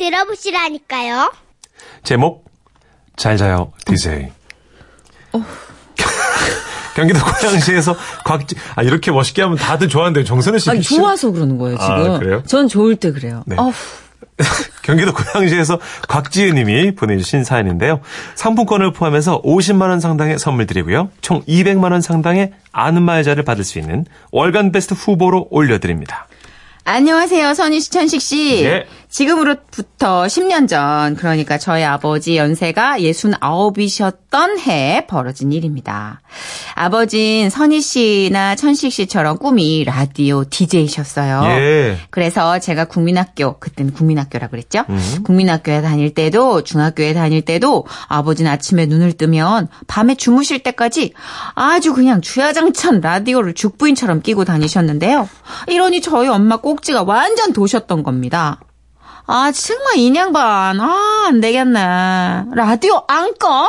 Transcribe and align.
들어보시라니까요. 0.00 1.30
제목 2.02 2.46
잘 3.16 3.36
자요 3.36 3.72
디제이. 3.84 4.28
경기도 6.96 7.20
고양시에서 7.22 7.96
곽지 8.24 8.56
아 8.74 8.82
이렇게 8.82 9.12
멋있게 9.12 9.42
하면 9.42 9.56
다들 9.58 9.88
좋아한대요. 9.88 10.24
정선우 10.24 10.58
씨. 10.58 10.70
아니, 10.70 10.82
좋아서 10.82 11.30
그러는 11.30 11.58
거예요, 11.58 11.76
아, 11.78 12.02
지금. 12.02 12.18
그래요? 12.18 12.42
전 12.46 12.66
좋을 12.66 12.96
때 12.96 13.12
그래요. 13.12 13.44
네. 13.46 13.56
어후, 13.56 13.72
경기도 14.82 15.12
고양시에서 15.12 15.78
곽지은 16.08 16.54
님이 16.56 16.94
보내주신 16.94 17.44
사연인데요. 17.44 18.00
상품권을 18.34 18.92
포함해서 18.92 19.40
50만 19.42 19.90
원 19.90 20.00
상당의 20.00 20.38
선물 20.38 20.66
드리고요. 20.66 21.10
총 21.20 21.42
200만 21.44 21.92
원 21.92 22.00
상당의 22.00 22.52
아는 22.72 23.02
말자를 23.02 23.44
받을 23.44 23.62
수 23.64 23.78
있는 23.78 24.04
월간 24.32 24.72
베스트 24.72 24.94
후보로 24.94 25.48
올려드립니다. 25.50 26.26
안녕하세요, 26.84 27.54
선희 27.54 27.80
씨, 27.80 27.90
천식 27.90 28.20
씨. 28.20 28.64
예. 28.64 28.86
지금으로부터 29.08 30.24
10년 30.24 30.66
전, 30.68 31.14
그러니까 31.14 31.58
저희 31.58 31.84
아버지 31.84 32.36
연세가 32.36 32.98
69이셨 32.98 34.29
던 34.30 34.58
해에 34.58 35.06
벌어진 35.06 35.52
일입니다. 35.52 36.20
아버진 36.74 37.50
선희 37.50 37.80
씨나 37.80 38.54
천식 38.54 38.92
씨처럼 38.92 39.38
꿈이 39.38 39.84
라디오 39.84 40.44
DJ셨어요. 40.44 41.42
예. 41.60 41.98
그래서 42.10 42.58
제가 42.60 42.84
국민학교, 42.84 43.58
그때는 43.58 43.92
국민학교라 43.92 44.46
그랬죠? 44.46 44.84
음. 44.88 45.22
국민학교에 45.24 45.82
다닐 45.82 46.14
때도, 46.14 46.62
중학교에 46.62 47.12
다닐 47.12 47.42
때도 47.42 47.86
아버지는 48.06 48.50
아침에 48.50 48.86
눈을 48.86 49.14
뜨면 49.14 49.68
밤에 49.88 50.14
주무실 50.14 50.60
때까지 50.60 51.12
아주 51.54 51.92
그냥 51.92 52.20
주야장천 52.20 53.00
라디오를 53.00 53.54
죽부인처럼 53.54 54.22
끼고 54.22 54.44
다니셨는데요. 54.44 55.28
이러니 55.66 56.00
저희 56.00 56.28
엄마 56.28 56.56
꼭지가 56.56 57.02
완전 57.02 57.52
도셨던 57.52 58.04
겁니다. 58.04 58.60
아, 59.26 59.52
정말 59.52 59.98
인양반. 59.98 60.80
아, 60.80 61.26
안 61.28 61.40
되겠네. 61.40 61.80
라디오 62.54 63.04
안 63.06 63.34
꺼? 63.38 63.68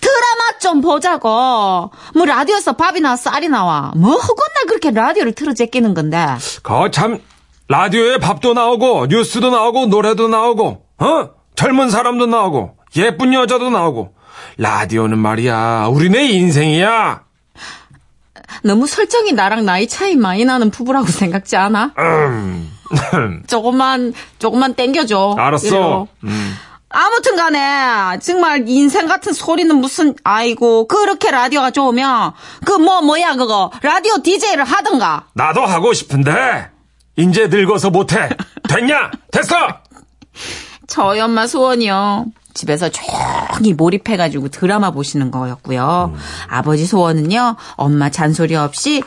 드라마 0.00 0.58
좀 0.60 0.80
보자고. 0.80 1.90
뭐 2.14 2.24
라디오에서 2.26 2.72
밥이나 2.74 3.16
쌀이 3.16 3.48
나와. 3.48 3.92
뭐 3.96 4.12
허건날 4.12 4.66
그렇게 4.68 4.90
라디오를 4.90 5.32
틀어 5.32 5.54
제끼는 5.54 5.94
건데. 5.94 6.26
거참 6.62 7.20
라디오에 7.68 8.18
밥도 8.18 8.54
나오고 8.54 9.06
뉴스도 9.06 9.50
나오고 9.50 9.86
노래도 9.86 10.28
나오고 10.28 10.84
어 10.98 11.30
젊은 11.54 11.90
사람도 11.90 12.26
나오고 12.26 12.76
예쁜 12.96 13.32
여자도 13.32 13.70
나오고 13.70 14.14
라디오는 14.58 15.18
말이야 15.18 15.86
우리네 15.90 16.26
인생이야. 16.28 17.22
너무 18.64 18.86
설정이 18.86 19.32
나랑 19.32 19.64
나이 19.64 19.88
차이 19.88 20.14
많이 20.14 20.44
나는 20.44 20.70
부부라고 20.70 21.06
생각지 21.10 21.56
않아? 21.56 21.92
조금만, 23.46 24.12
조금만 24.38 24.74
땡겨줘. 24.74 25.36
알았어. 25.38 25.66
이리로. 25.66 26.08
아무튼 26.92 27.36
간에, 27.36 28.18
정말 28.20 28.68
인생 28.68 29.06
같은 29.06 29.32
소리는 29.32 29.74
무슨, 29.76 30.14
아이고, 30.24 30.86
그렇게 30.86 31.30
라디오가 31.30 31.70
좋으면, 31.70 32.32
그 32.64 32.72
뭐, 32.72 33.00
뭐야, 33.00 33.34
그거, 33.36 33.70
라디오 33.82 34.22
DJ를 34.22 34.64
하던가. 34.64 35.26
나도 35.34 35.62
하고 35.62 35.92
싶은데 35.92 36.70
이제 37.16 37.46
늙어서 37.48 37.90
못해. 37.90 38.28
됐냐? 38.68 39.10
됐어. 39.30 39.54
저희 40.86 41.20
엄마 41.20 41.46
소원이요. 41.46 42.26
집에서 42.54 42.90
조용히 42.90 43.72
몰입해가지고 43.72 44.48
드라마 44.50 44.90
보시는 44.90 45.30
거였고요. 45.30 46.14
아버지 46.48 46.84
소원은요, 46.84 47.56
엄마 47.76 48.10
잔소리 48.10 48.54
없이 48.56 49.02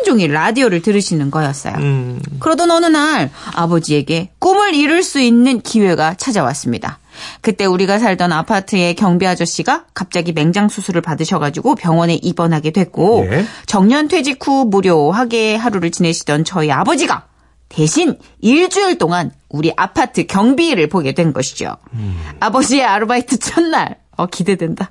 온종일 0.00 0.32
라디오를 0.32 0.80
들으시는 0.80 1.30
거였어요. 1.30 1.74
그러던 2.40 2.70
어느 2.70 2.86
날 2.86 3.30
아버지에게 3.54 4.30
꿈을 4.38 4.74
이룰 4.74 5.02
수 5.02 5.20
있는 5.20 5.60
기회가 5.60 6.14
찾아왔습니다. 6.14 6.99
그때 7.40 7.64
우리가 7.64 7.98
살던 7.98 8.32
아파트의 8.32 8.94
경비 8.94 9.26
아저씨가 9.26 9.84
갑자기 9.94 10.32
맹장 10.32 10.68
수술을 10.68 11.02
받으셔가지고 11.02 11.74
병원에 11.74 12.14
입원하게 12.14 12.70
됐고 12.70 13.26
예. 13.30 13.44
정년 13.66 14.08
퇴직 14.08 14.46
후 14.46 14.66
무료하게 14.66 15.56
하루를 15.56 15.90
지내시던 15.90 16.44
저희 16.44 16.70
아버지가 16.70 17.24
대신 17.68 18.18
일주일 18.40 18.98
동안 18.98 19.30
우리 19.48 19.72
아파트 19.76 20.26
경비를 20.26 20.88
보게 20.88 21.12
된 21.12 21.32
것이죠. 21.32 21.76
아버지의 22.40 22.84
아르바이트 22.84 23.38
첫날, 23.38 23.96
어, 24.16 24.26
기대된다. 24.26 24.90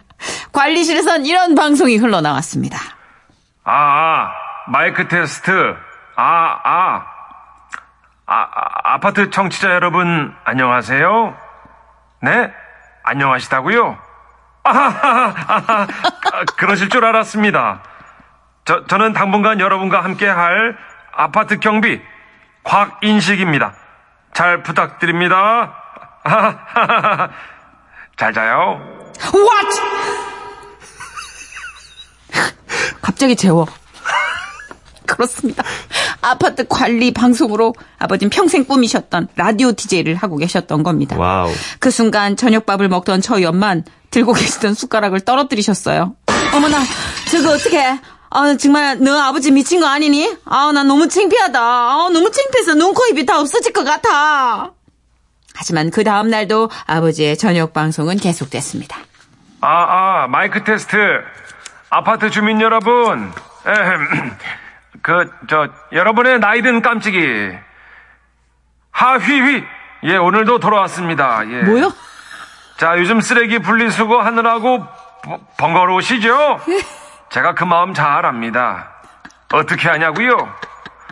관리실에선 0.51 1.25
이런 1.25 1.55
방송이 1.55 1.97
흘러나왔습니다. 1.97 2.77
아, 3.63 3.71
아 3.71 4.31
마이크 4.67 5.07
테스트. 5.07 5.51
아, 6.15 6.59
아. 6.63 7.05
아, 8.25 8.41
아, 8.41 8.93
아파트 8.93 9.29
청취자 9.29 9.71
여러분 9.73 10.33
안녕하세요. 10.43 11.35
네? 12.21 12.53
안녕하시다고요? 13.03 13.97
아하하하, 14.63 15.87
그러실 16.57 16.89
줄 16.89 17.05
알았습니다. 17.05 17.81
저, 18.65 18.85
저는 18.85 19.13
당분간 19.13 19.59
여러분과 19.59 20.03
함께 20.03 20.27
할 20.27 20.77
아파트 21.13 21.59
경비 21.59 22.01
곽인식입니다. 22.63 23.73
잘 24.33 24.61
부탁드립니다. 24.63 25.75
잘 28.17 28.33
자요. 28.33 28.81
What? 29.33 29.81
갑자기 33.01 33.35
재워. 33.35 33.65
그렇습니다. 35.09 35.63
아파트 36.21 36.67
관리 36.67 37.11
방송으로 37.11 37.73
아버진 37.97 38.29
평생 38.29 38.65
꿈이셨던 38.65 39.29
라디오 39.35 39.71
DJ를 39.71 40.15
하고 40.15 40.37
계셨던 40.37 40.83
겁니다. 40.83 41.17
Wow. 41.17 41.51
그 41.79 41.91
순간 41.91 42.35
저녁밥을 42.35 42.87
먹던 42.87 43.21
저희 43.21 43.45
엄만 43.45 43.83
들고 44.11 44.33
계시던 44.33 44.73
숟가락을 44.73 45.21
떨어뜨리셨어요. 45.21 46.15
어머나, 46.53 46.79
저거 47.31 47.51
어떻게? 47.51 47.99
아, 48.31 48.55
정말 48.57 48.99
너 48.99 49.19
아버지 49.19 49.51
미친 49.51 49.79
거 49.79 49.87
아니니? 49.87 50.35
아, 50.45 50.71
나 50.71 50.83
너무 50.83 51.07
창피하다. 51.07 51.59
아, 51.59 52.09
너무 52.13 52.29
창피해서 52.31 52.75
눈, 52.75 52.93
코, 52.93 53.03
입이 53.07 53.25
다 53.25 53.39
없어질 53.39 53.73
것 53.73 53.83
같아. 53.83 54.71
하지만 55.55 55.89
그 55.89 56.03
다음 56.03 56.29
날도 56.29 56.69
아버지의 56.85 57.37
저녁 57.37 57.73
방송은 57.73 58.17
계속됐습니다. 58.17 58.97
아, 59.61 59.67
아, 59.67 60.27
마이크 60.27 60.63
테스트. 60.63 60.95
아파트 61.89 62.29
주민 62.29 62.61
여러분. 62.61 63.31
에헴. 63.65 64.37
그, 65.01 65.31
저, 65.47 65.67
여러분의 65.91 66.39
나이든 66.39 66.81
깜찍이. 66.81 67.57
하휘휘. 68.91 69.63
예, 70.03 70.15
오늘도 70.17 70.59
돌아왔습니다. 70.59 71.41
예. 71.49 71.61
뭐요? 71.63 71.91
자, 72.77 72.97
요즘 72.97 73.21
쓰레기 73.21 73.59
분리수거 73.59 74.21
하느라고 74.21 74.85
버- 75.23 75.39
번거로우시죠? 75.57 76.61
제가 77.29 77.53
그 77.53 77.63
마음 77.65 77.93
잘 77.93 78.25
압니다. 78.25 78.89
어떻게 79.53 79.89
하냐고요? 79.89 80.53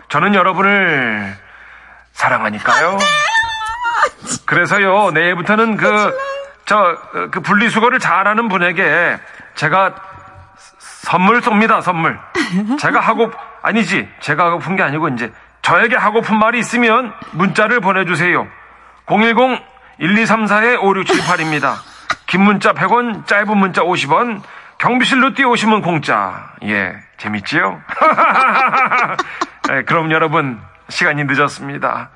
저는 0.08 0.34
여러분을 0.34 1.36
사랑하니까요. 2.12 2.98
그래서요, 4.46 5.10
내일부터는 5.10 5.76
그, 5.76 6.18
저, 6.64 6.96
그 7.30 7.40
분리수거를 7.40 7.98
잘하는 7.98 8.48
분에게 8.48 9.18
제가 9.54 9.94
선물 10.78 11.40
쏩니다, 11.40 11.82
선물. 11.82 12.18
제가 12.78 13.00
하고, 13.00 13.30
아니지. 13.62 14.08
제가 14.20 14.46
하고픈 14.46 14.76
게 14.76 14.82
아니고, 14.82 15.08
이제, 15.08 15.32
저에게 15.62 15.96
하고픈 15.96 16.38
말이 16.38 16.58
있으면 16.58 17.12
문자를 17.32 17.80
보내주세요. 17.80 18.46
010-1234-5678입니다. 19.06 21.74
긴 22.26 22.42
문자 22.42 22.72
100원, 22.72 23.26
짧은 23.26 23.56
문자 23.56 23.82
50원, 23.82 24.42
경비실로 24.78 25.34
뛰어오시면 25.34 25.82
공짜. 25.82 26.50
예, 26.64 26.94
재밌지요? 27.18 27.80
네, 29.68 29.82
그럼 29.84 30.10
여러분, 30.12 30.60
시간이 30.88 31.24
늦었습니다. 31.24 32.10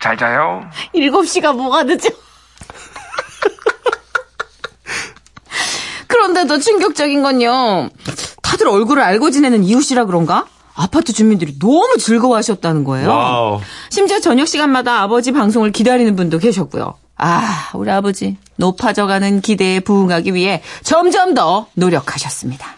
잘 0.00 0.16
자요. 0.16 0.68
7시가 0.94 1.54
뭐가 1.54 1.82
늦어? 1.82 2.08
그런데도 6.08 6.58
충격적인 6.58 7.22
건요. 7.22 7.90
다들 8.42 8.68
얼굴을 8.68 9.02
알고 9.02 9.30
지내는 9.30 9.62
이웃이라 9.64 10.06
그런가? 10.06 10.46
아파트 10.78 11.12
주민들이 11.12 11.58
너무 11.58 11.96
즐거워하셨다는 11.98 12.84
거예요. 12.84 13.08
Wow. 13.10 13.60
심지어 13.90 14.20
저녁 14.20 14.46
시간마다 14.46 15.02
아버지 15.02 15.32
방송을 15.32 15.72
기다리는 15.72 16.14
분도 16.14 16.38
계셨고요. 16.38 16.94
아, 17.16 17.70
우리 17.74 17.90
아버지 17.90 18.36
높아져가는 18.56 19.40
기대에 19.40 19.80
부응하기 19.80 20.34
위해 20.34 20.62
점점 20.84 21.34
더 21.34 21.66
노력하셨습니다. 21.74 22.76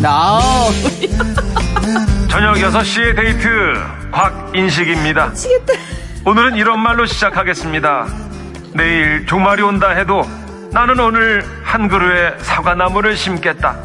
나 0.00 0.38
저녁 2.30 2.54
6시의 2.54 3.16
데이트, 3.16 3.48
곽인식입니다. 4.12 5.26
미치겠다. 5.30 5.72
오늘은 6.24 6.54
이런 6.54 6.80
말로 6.80 7.06
시작하겠습니다. 7.06 8.06
내일 8.74 9.26
종말이 9.26 9.62
온다 9.62 9.90
해도 9.90 10.22
나는 10.70 10.98
오늘 11.00 11.44
한 11.64 11.88
그루의 11.88 12.34
사과나무를 12.40 13.16
심겠다. 13.16 13.76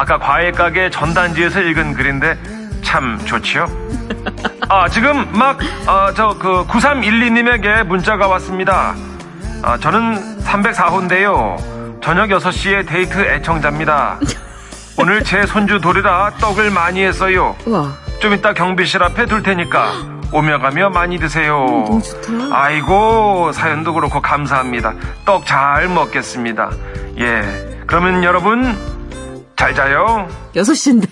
아까 0.00 0.16
과일 0.16 0.50
가게 0.52 0.88
전단지에서 0.88 1.60
읽은 1.60 1.92
글인데 1.92 2.38
참 2.80 3.20
좋지요? 3.26 3.68
아, 4.70 4.88
지금 4.88 5.30
막, 5.30 5.58
어, 5.86 6.10
저, 6.14 6.34
그, 6.38 6.64
9312님에게 6.68 7.84
문자가 7.84 8.26
왔습니다. 8.28 8.94
아, 9.62 9.76
저는 9.76 10.38
304호인데요. 10.42 12.00
저녁 12.02 12.30
6시에 12.30 12.88
데이트 12.88 13.20
애청자입니다. 13.20 14.18
오늘 14.96 15.22
제 15.22 15.44
손주 15.44 15.78
돌이라 15.82 16.30
떡을 16.40 16.70
많이 16.70 17.04
했어요. 17.04 17.54
우와. 17.66 17.92
좀 18.20 18.32
이따 18.32 18.54
경비실 18.54 19.02
앞에 19.02 19.26
둘 19.26 19.42
테니까 19.42 19.92
오며 20.32 20.60
가며 20.60 20.88
많이 20.88 21.18
드세요. 21.18 21.58
너무 21.58 22.02
좋다. 22.02 22.56
아이고 22.56 23.52
사연도 23.52 23.92
그렇고 23.92 24.22
감사합니다. 24.22 24.94
떡 25.26 25.44
잘 25.44 25.88
먹겠습니다. 25.88 26.70
예. 27.18 27.82
그러면 27.86 28.24
여러분 28.24 28.78
잘 29.60 29.74
자요. 29.74 30.26
6시인데. 30.54 31.06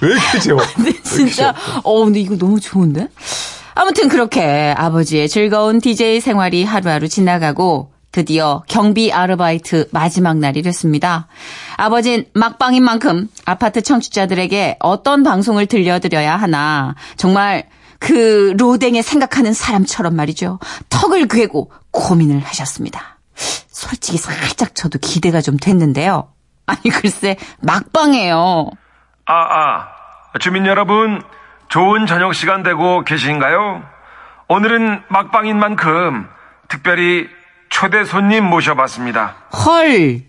왜 0.00 0.08
이렇게 0.08 0.38
재워? 0.38 0.58
근데 0.74 1.02
진짜, 1.02 1.54
어, 1.82 2.04
근데 2.06 2.20
이거 2.20 2.38
너무 2.38 2.58
좋은데? 2.58 3.08
아무튼 3.74 4.08
그렇게 4.08 4.74
아버지의 4.74 5.28
즐거운 5.28 5.78
DJ 5.78 6.22
생활이 6.22 6.64
하루하루 6.64 7.06
지나가고 7.06 7.92
드디어 8.12 8.62
경비 8.66 9.12
아르바이트 9.12 9.88
마지막 9.90 10.38
날이 10.38 10.62
됐습니다. 10.62 11.28
아버진 11.76 12.24
막방인 12.32 12.82
만큼 12.82 13.28
아파트 13.44 13.82
청취자들에게 13.82 14.78
어떤 14.80 15.22
방송을 15.22 15.66
들려드려야 15.66 16.34
하나 16.34 16.94
정말 17.18 17.64
그 17.98 18.54
로댕에 18.56 19.02
생각하는 19.02 19.52
사람처럼 19.52 20.16
말이죠. 20.16 20.60
턱을 20.88 21.28
괴고 21.28 21.70
고민을 21.90 22.40
하셨습니다. 22.40 23.11
솔직히 23.34 24.18
살짝 24.18 24.74
저도 24.74 24.98
기대가 24.98 25.40
좀 25.40 25.56
됐는데요. 25.56 26.32
아니 26.66 26.80
글쎄 26.90 27.36
막방이에요. 27.60 28.70
아, 29.26 29.34
아. 29.34 29.88
주민 30.40 30.66
여러분, 30.66 31.22
좋은 31.68 32.06
저녁 32.06 32.34
시간 32.34 32.62
되고 32.62 33.04
계신가요? 33.04 33.82
오늘은 34.48 35.02
막방인 35.08 35.58
만큼 35.58 36.28
특별히 36.68 37.28
초대 37.68 38.04
손님 38.04 38.44
모셔봤습니다. 38.44 39.34
헐, 39.64 40.22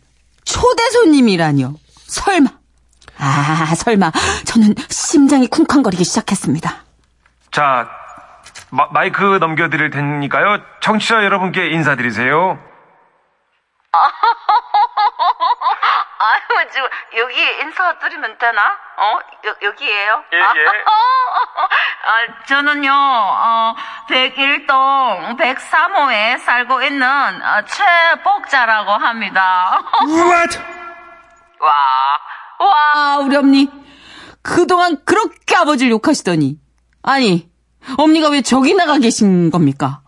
초대 0.46 0.90
손님이라뇨. 0.92 1.74
설마. 2.08 2.50
아, 3.20 3.74
설마. 3.76 4.12
저는 4.46 4.76
심장이 4.90 5.48
쿵쾅거리기 5.48 6.04
시작했습니다. 6.04 6.84
자, 7.52 7.90
마, 8.70 8.88
마이크 8.92 9.38
넘겨드릴 9.40 9.90
테니까요. 9.90 10.60
청취자 10.82 11.24
여러분께 11.24 11.70
인사드리세요. 11.70 12.60
아유, 16.20 16.42
지금 16.72 16.88
여기 17.18 17.36
인사 17.62 17.98
드리면 18.00 18.38
되나? 18.40 18.72
어, 18.98 19.20
여, 19.46 19.56
여기에요? 19.62 20.24
예, 20.34 20.38
예. 20.38 20.42
아, 22.06 22.46
저는요, 22.48 22.92
어, 22.92 23.76
101동 24.10 25.38
103호에 25.38 26.40
살고 26.40 26.82
있는 26.84 27.08
어, 27.08 27.64
최복자라고 27.66 28.92
합니다. 28.92 29.82
What? 30.08 30.60
와, 31.60 32.18
와, 32.60 33.18
우리 33.20 33.36
엄니. 33.36 33.70
그동안 34.42 34.98
그렇게 35.06 35.56
아버지를 35.56 35.92
욕하시더니. 35.92 36.58
아니, 37.04 37.48
엄니가 37.98 38.30
왜 38.30 38.42
저기 38.42 38.74
나가 38.74 38.98
계신 38.98 39.52
겁니까? 39.52 40.02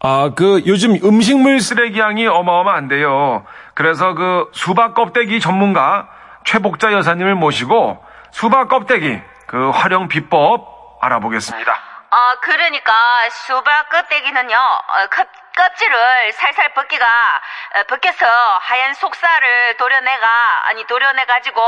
아, 0.00 0.30
그 0.36 0.62
요즘 0.66 0.94
음식물 1.04 1.60
쓰레기 1.60 1.98
양이 1.98 2.26
어마어마한데요. 2.26 3.44
그래서 3.74 4.14
그 4.14 4.48
수박 4.52 4.94
껍데기 4.94 5.40
전문가 5.40 6.08
최복자 6.44 6.92
여사님을 6.92 7.34
모시고 7.34 8.04
수박 8.30 8.68
껍데기 8.68 9.20
그 9.46 9.70
활용 9.70 10.08
비법 10.08 10.98
알아보겠습니다. 11.00 11.72
어, 11.72 12.16
그러니까 12.40 12.92
수박 13.30 13.88
껍데기는요, 13.90 14.56
어, 14.56 15.06
껍, 15.10 15.26
껍질을 15.58 16.32
살살 16.34 16.72
벗기가, 16.74 17.04
어, 17.04 17.82
벗겨서 17.88 18.26
하얀 18.60 18.94
속살을 18.94 19.76
도려내가, 19.76 20.68
아니, 20.68 20.86
도려내 20.86 21.24
가지고, 21.24 21.60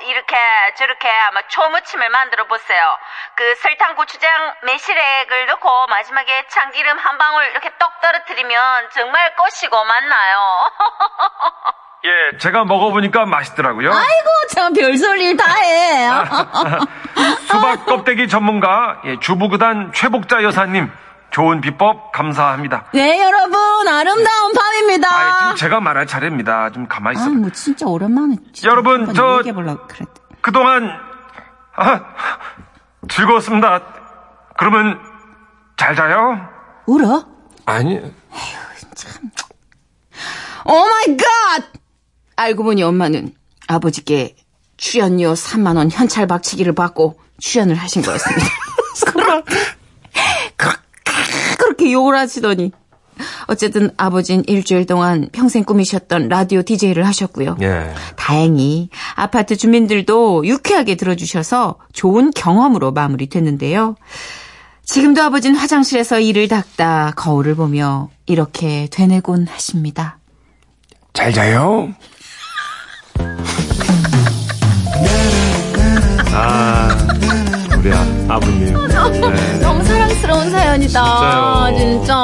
이렇게, 0.00 0.34
저렇게 0.76 1.10
아마 1.28 1.42
초무침을 1.42 2.08
만들어 2.08 2.46
보세요. 2.46 2.98
그 3.34 3.54
설탕, 3.56 3.94
고추장, 3.96 4.30
매실액을 4.62 5.46
넣고 5.46 5.86
마지막에 5.88 6.46
참기름 6.48 6.96
한 6.98 7.18
방울 7.18 7.44
이렇게 7.50 7.70
떡 7.78 8.00
떨어뜨리면 8.00 8.90
정말 8.94 9.36
꽃이고 9.36 9.84
맞나요? 9.84 10.70
예, 12.04 12.38
제가 12.38 12.64
먹어보니까 12.64 13.26
맛있더라고요. 13.26 13.90
아이고, 13.90 14.28
참 14.54 14.72
별소리를 14.72 15.36
다 15.36 15.52
해. 15.56 16.08
수박 17.48 17.84
껍데기 17.86 18.28
전문가 18.28 19.00
예, 19.04 19.18
주부구단 19.20 19.92
최복자 19.92 20.42
여사님 20.44 20.90
좋은 21.30 21.60
비법 21.60 22.12
감사합니다. 22.12 22.86
네, 22.94 23.20
여러분, 23.20 23.86
아름다운 23.86 24.52
밤입니다. 24.52 25.08
아, 25.10 25.38
지금 25.54 25.56
제가 25.56 25.80
말할 25.80 26.06
차례입니다. 26.06 26.70
좀 26.70 26.88
가만히 26.88 27.18
있어. 27.18 27.30
뭐 27.30 27.50
진짜 27.50 27.86
오랜만에 27.86 28.36
진짜 28.52 28.70
여러분, 28.70 29.12
저-. 29.14 29.42
그동안 30.40 30.90
아, 31.76 32.00
즐거웠습니다. 33.08 33.82
그러면 34.58 34.98
잘 35.76 35.94
자요. 35.94 36.40
울어? 36.86 37.24
아니, 37.66 37.98
oh 40.64 40.72
my 40.72 41.16
God! 41.16 41.64
알고 42.36 42.64
보니 42.64 42.82
엄마는 42.82 43.32
아버지께 43.68 44.36
출연료 44.76 45.32
3만 45.34 45.76
원 45.76 45.90
현찰 45.90 46.26
박치기를 46.26 46.74
받고 46.74 47.20
출연을 47.40 47.74
하신 47.74 48.02
거였습니다. 48.02 48.46
그렇게, 51.78 51.92
욕을 51.92 52.16
하시더니 52.18 52.72
어쨌든 53.46 53.90
아버진 53.96 54.44
일주일 54.46 54.86
동안 54.86 55.28
평생 55.32 55.64
꿈이셨던 55.64 56.28
라디오 56.28 56.62
DJ를 56.62 57.06
하셨고요. 57.06 57.56
예. 57.62 57.92
다행히 58.16 58.90
아파트 59.14 59.56
주민들도 59.56 60.46
유쾌하게 60.46 60.96
들어주셔서 60.96 61.76
좋은 61.92 62.30
경험으로 62.32 62.92
마무리됐는데요. 62.92 63.96
지금도 64.84 65.22
아버진 65.22 65.54
화장실에서 65.54 66.20
이를 66.20 66.48
닦다 66.48 67.12
거울을 67.16 67.54
보며 67.54 68.08
이렇게 68.26 68.88
되뇌곤 68.90 69.46
하십니다. 69.48 70.18
잘 71.12 71.32
자요. 71.32 71.92
아, 76.32 76.88
우리 77.88 77.94
아, 77.96 78.34
아버님. 78.34 78.74
네. 78.74 79.58
너무 79.60 79.82
사랑스러운 79.82 80.50
사연이다. 80.50 81.70
진짜요. 81.72 81.78
진짜. 81.78 82.14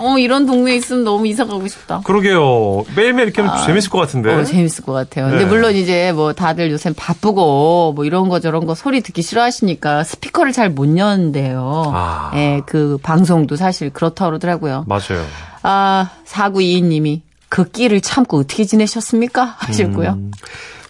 어, 0.00 0.16
이런 0.18 0.46
동네에 0.46 0.76
있으면 0.76 1.04
너무 1.04 1.26
이사 1.26 1.44
가고 1.44 1.66
싶다. 1.68 2.00
그러게요. 2.04 2.84
매일매일 2.96 3.28
이렇게 3.28 3.42
하면 3.42 3.66
재밌을 3.66 3.90
것 3.90 3.98
같은데. 3.98 4.32
어, 4.32 4.44
재밌을 4.44 4.84
것 4.84 4.92
같아요. 4.92 5.26
근데 5.28 5.44
네. 5.44 5.50
물론 5.50 5.74
이제 5.74 6.12
뭐 6.12 6.32
다들 6.32 6.70
요새 6.70 6.92
바쁘고 6.96 7.92
뭐 7.94 8.04
이런 8.06 8.28
거 8.30 8.40
저런 8.40 8.64
거 8.64 8.74
소리 8.74 9.00
듣기 9.02 9.20
싫어하시니까 9.22 10.04
스피커를 10.04 10.52
잘 10.52 10.68
못 10.70 10.96
여는데요. 10.96 11.92
아. 11.94 12.30
예, 12.34 12.60
그 12.66 12.98
방송도 13.02 13.56
사실 13.56 13.90
그렇다고 13.90 14.30
그러더라고요. 14.30 14.84
맞아요. 14.86 15.24
아, 15.62 16.10
4922님이 16.26 17.20
그 17.48 17.64
끼를 17.68 18.00
참고 18.00 18.38
어떻게 18.38 18.64
지내셨습니까? 18.64 19.56
하셨고요. 19.58 20.10
음. 20.10 20.30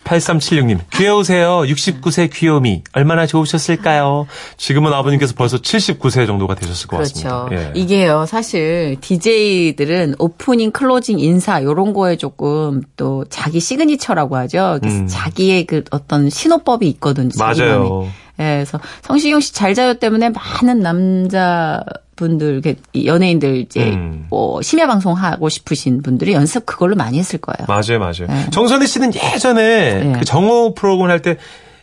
8376님, 0.09 0.79
귀여우세요. 0.93 1.61
69세 1.67 2.33
귀요미. 2.33 2.83
얼마나 2.93 3.27
좋으셨을까요? 3.27 4.27
지금은 4.57 4.93
아버님께서 4.93 5.35
벌써 5.37 5.59
79세 5.59 6.27
정도가 6.27 6.55
되셨을 6.55 6.89
것 6.89 6.97
그렇죠. 6.97 7.29
같습니다. 7.29 7.49
예. 7.53 7.73
이게요, 7.79 8.25
사실 8.27 8.97
DJ들은 9.01 10.15
오프닝, 10.19 10.71
클로징, 10.73 11.19
인사 11.19 11.61
이런 11.61 11.93
거에 11.93 12.17
조금 12.17 12.83
또 12.97 13.25
자기 13.29 13.61
signature라고 13.61 14.37
하죠. 14.37 14.81
음. 14.83 15.07
자기의 15.07 15.65
그 15.67 15.85
어떤 15.91 16.31
신호법이 16.31 16.89
있거든요. 16.89 17.31
맞아요. 17.39 18.09
예, 18.41 18.55
그래서 18.57 18.81
성시경 19.03 19.41
씨 19.41 19.53
잘 19.53 19.75
자요 19.75 19.95
때문에 19.95 20.31
많은 20.31 20.81
남자 20.81 21.83
분들, 22.19 22.61
연예인들 23.07 23.57
이제 23.57 23.91
음. 23.93 24.27
뭐 24.29 24.61
심야 24.61 24.87
방송 24.87 25.15
하고 25.15 25.49
싶으신 25.49 26.03
분들이 26.03 26.33
연습 26.35 26.67
그걸로 26.67 26.97
많이 26.97 27.19
했을 27.19 27.39
거예요. 27.39 27.67
맞아요, 27.67 27.99
맞아요. 27.99 28.27
네. 28.29 28.51
정선희 28.51 28.87
씨는 28.87 29.13
예전에 29.15 30.05
네. 30.05 30.13
그 30.19 30.25
정오 30.27 30.75
프로그램 30.75 31.11
할 31.11 31.23
때 31.23 31.39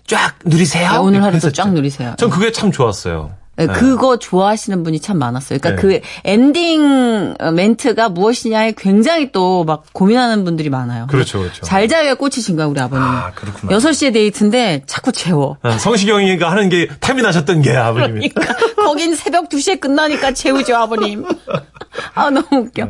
쫙 0.08 0.36
누리세요. 0.46 0.92
네, 0.92 0.98
오늘 0.98 1.24
하루도. 1.24 1.52
쫙 1.52 1.74
누리세요. 1.74 2.14
전 2.20 2.30
그게 2.30 2.52
참 2.52 2.72
좋았어요. 2.72 3.32
네, 3.58 3.68
그거 3.68 4.18
좋아하시는 4.18 4.84
분이 4.84 5.00
참 5.00 5.18
많았어요. 5.18 5.60
그러니까 5.60 5.82
네. 5.82 6.00
그 6.00 6.06
엔딩 6.26 7.34
멘트가 7.54 8.10
무엇이냐에 8.10 8.74
굉장히 8.78 9.32
또 9.32 9.64
막 9.66 9.86
고민하는 9.94 10.44
분들이 10.44 10.70
많아요. 10.70 11.08
그렇죠, 11.08 11.40
그렇죠. 11.40 11.62
잘 11.64 11.88
자요에 11.88 12.14
꽂히신 12.16 12.56
거야, 12.56 12.68
우리 12.68 12.80
아버님. 12.80 13.04
아, 13.06 13.32
그렇구나. 13.32 13.78
6시에 13.78 14.14
데이트인데 14.14 14.84
자꾸 14.86 15.12
재워. 15.12 15.58
아, 15.62 15.78
성시경이가 15.78 16.52
하는 16.52 16.70
게 16.70 16.88
탐이 17.00 17.22
나셨던 17.22 17.62
게 17.62 17.76
아버님이. 17.76 18.30
그러니까 18.30 18.56
거긴 18.76 19.16
새벽 19.16 19.50
2시에 19.50 19.80
끝나니까 19.80 20.34
재우죠, 20.34 20.76
아버님. 20.76 21.26
아, 22.14 22.30
너무 22.30 22.48
웃겨. 22.52 22.90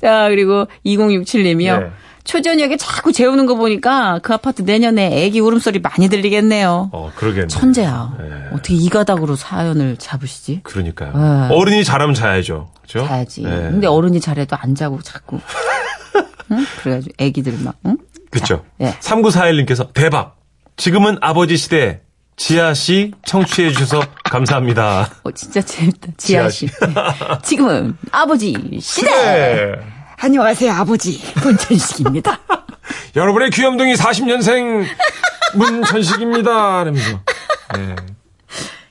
자, 0.00 0.28
그리고 0.28 0.66
2067님이요. 0.84 1.90
네. 2.26 2.32
초저녁에 2.32 2.76
자꾸 2.76 3.12
재우는 3.12 3.46
거 3.46 3.54
보니까 3.54 4.18
그 4.22 4.34
아파트 4.34 4.62
내년에 4.62 5.22
애기 5.24 5.40
울음소리 5.40 5.78
많이 5.78 6.08
들리겠네요. 6.08 6.90
어, 6.92 7.12
그러겠네. 7.14 7.46
천재야. 7.46 8.16
네. 8.18 8.24
어떻게 8.52 8.74
이 8.74 8.88
가닥으로 8.88 9.36
사연을 9.36 9.96
잡으시지? 9.96 10.60
그러니까요. 10.64 11.12
네. 11.12 11.54
어른이 11.54 11.84
잘하면 11.84 12.14
자야죠. 12.14 12.70
그죠? 12.82 13.06
자야지. 13.06 13.42
네. 13.42 13.50
근데 13.50 13.86
어른이 13.86 14.20
잘해도 14.20 14.56
안 14.58 14.74
자고 14.74 15.00
자꾸. 15.02 15.38
응? 16.52 16.64
그래가지고 16.82 17.14
애기들 17.18 17.58
막, 17.64 17.76
응? 17.86 17.96
그쵸. 18.30 18.64
예. 18.80 18.92
3941님께서 19.00 19.92
대박. 19.92 20.36
지금은 20.76 21.18
아버지 21.20 21.56
시대. 21.56 22.00
지아 22.36 22.74
씨 22.74 23.12
청취해 23.24 23.72
주셔서 23.72 24.02
감사합니다. 24.24 25.08
어, 25.22 25.30
진짜 25.30 25.62
재밌다. 25.62 26.08
지아 26.18 26.50
씨. 26.50 26.66
지아 26.66 26.86
네. 26.88 27.38
지금은 27.42 27.96
아버지 28.12 28.54
시대! 28.82 29.10
네. 29.10 29.95
안녕하세요, 30.18 30.72
아버지. 30.72 31.20
문천식입니다. 31.42 32.40
여러분의 33.16 33.50
귀염둥이 33.50 33.94
40년생 33.94 34.84
문천식입니다. 35.54 36.82
이러면서. 36.82 37.20
네. 37.74 37.96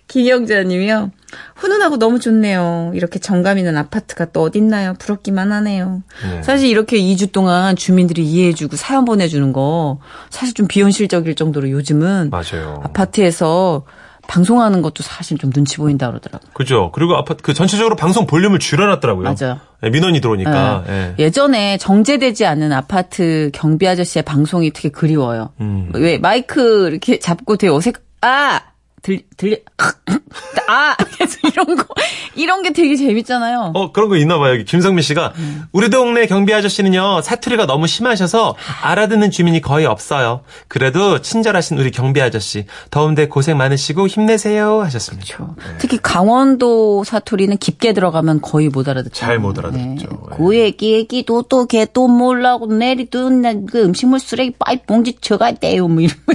김영자님이요. 0.08 1.12
훈훈하고 1.56 1.98
너무 1.98 2.20
좋네요. 2.20 2.92
이렇게 2.94 3.20
정감 3.20 3.58
있는 3.58 3.76
아파트가 3.76 4.26
또 4.26 4.44
어딨나요? 4.44 4.94
부럽기만 5.00 5.52
하네요. 5.52 6.04
네. 6.24 6.42
사실 6.44 6.70
이렇게 6.70 6.98
2주 6.98 7.32
동안 7.34 7.76
주민들이 7.76 8.24
이해해주고 8.24 8.78
사연 8.78 9.04
보내주는 9.04 9.52
거 9.52 10.00
사실 10.30 10.54
좀 10.54 10.68
비현실적일 10.68 11.36
정도로 11.36 11.70
요즘은 11.72 12.30
맞아요. 12.30 12.82
아파트에서 12.86 13.84
방송하는 14.28 14.82
것도 14.82 15.04
사실 15.04 15.38
좀 15.38 15.52
눈치 15.52 15.78
보인다 15.78 16.10
그러더라고요. 16.10 16.52
그죠. 16.54 16.92
그리고 16.94 17.16
아파트 17.16 17.42
그 17.42 17.54
전체적으로 17.54 17.96
방송 17.96 18.26
볼륨을 18.26 18.60
줄여놨더라고요. 18.60 19.34
맞아요. 19.40 19.60
네, 19.82 19.90
민원이 19.90 20.22
들어오니까. 20.22 20.84
예. 20.88 20.94
예. 20.94 21.16
예 21.20 21.30
전에 21.30 21.78
정제되지 21.78 22.46
않은 22.46 22.72
아파트 22.72 23.50
경비 23.54 23.88
아저씨의 23.88 24.24
방송이 24.24 24.72
되게 24.72 24.90
그리워요. 24.90 25.50
음. 25.62 25.92
왜 25.94 26.18
마이크 26.18 26.90
이렇게 26.90 27.20
잡고 27.20 27.58
되게 27.58 27.72
어색 27.72 28.04
아 28.22 28.62
들, 29.06 29.22
들리, 29.38 29.62
아! 30.68 30.96
계속 31.16 31.40
이런 31.44 31.76
거, 31.76 31.86
이런 32.34 32.64
게 32.64 32.74
되게 32.74 32.96
재밌잖아요. 32.96 33.74
어, 33.76 33.92
그런 33.92 34.10
거 34.10 34.18
있나 34.18 34.40
봐요. 34.40 34.54
여기 34.54 34.66
김성민 34.66 35.04
씨가 35.04 35.34
음. 35.38 35.66
우리 35.72 35.92
동네 35.92 36.26
경비 36.26 36.52
아저씨는요. 36.56 37.22
사투리가 37.22 37.68
너무 37.68 37.86
심하셔서 37.86 38.56
알아듣는 38.82 39.30
주민이 39.30 39.62
거의 39.62 39.86
없어요. 39.86 40.42
그래도 40.68 41.22
친절하신 41.22 41.78
우리 41.78 41.92
경비 41.92 42.20
아저씨 42.20 42.66
더운데 42.90 43.28
고생 43.28 43.58
많으시고 43.58 44.08
힘내세요 44.08 44.82
하셨습니다. 44.82 45.38
그렇죠. 45.38 45.56
특히 45.78 46.00
강원도 46.02 47.04
사투리는 47.04 47.58
깊게 47.58 47.94
들어가면 47.94 48.42
거의 48.42 48.70
못 48.70 48.90
알아듣죠. 48.90 49.14
잘 49.14 49.38
못 49.38 49.60
알아듣죠. 49.60 50.08
예. 50.32 50.36
그 50.36 50.58
얘기, 50.58 50.94
얘기도 50.94 51.44
또걔또 51.44 52.08
몰라고 52.08 52.66
내리던 52.66 53.68
그 53.68 53.84
음식물 53.84 54.20
쓰레기 54.20 54.56
빠이 54.58 54.82
봉지 54.82 55.16
쳐가 55.22 55.52
떼요. 55.54 55.88
뭐 55.90 56.02
이런 56.02 56.18
거. 56.26 56.34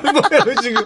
그런 0.00 0.22
거예요, 0.22 0.54
지금. 0.62 0.82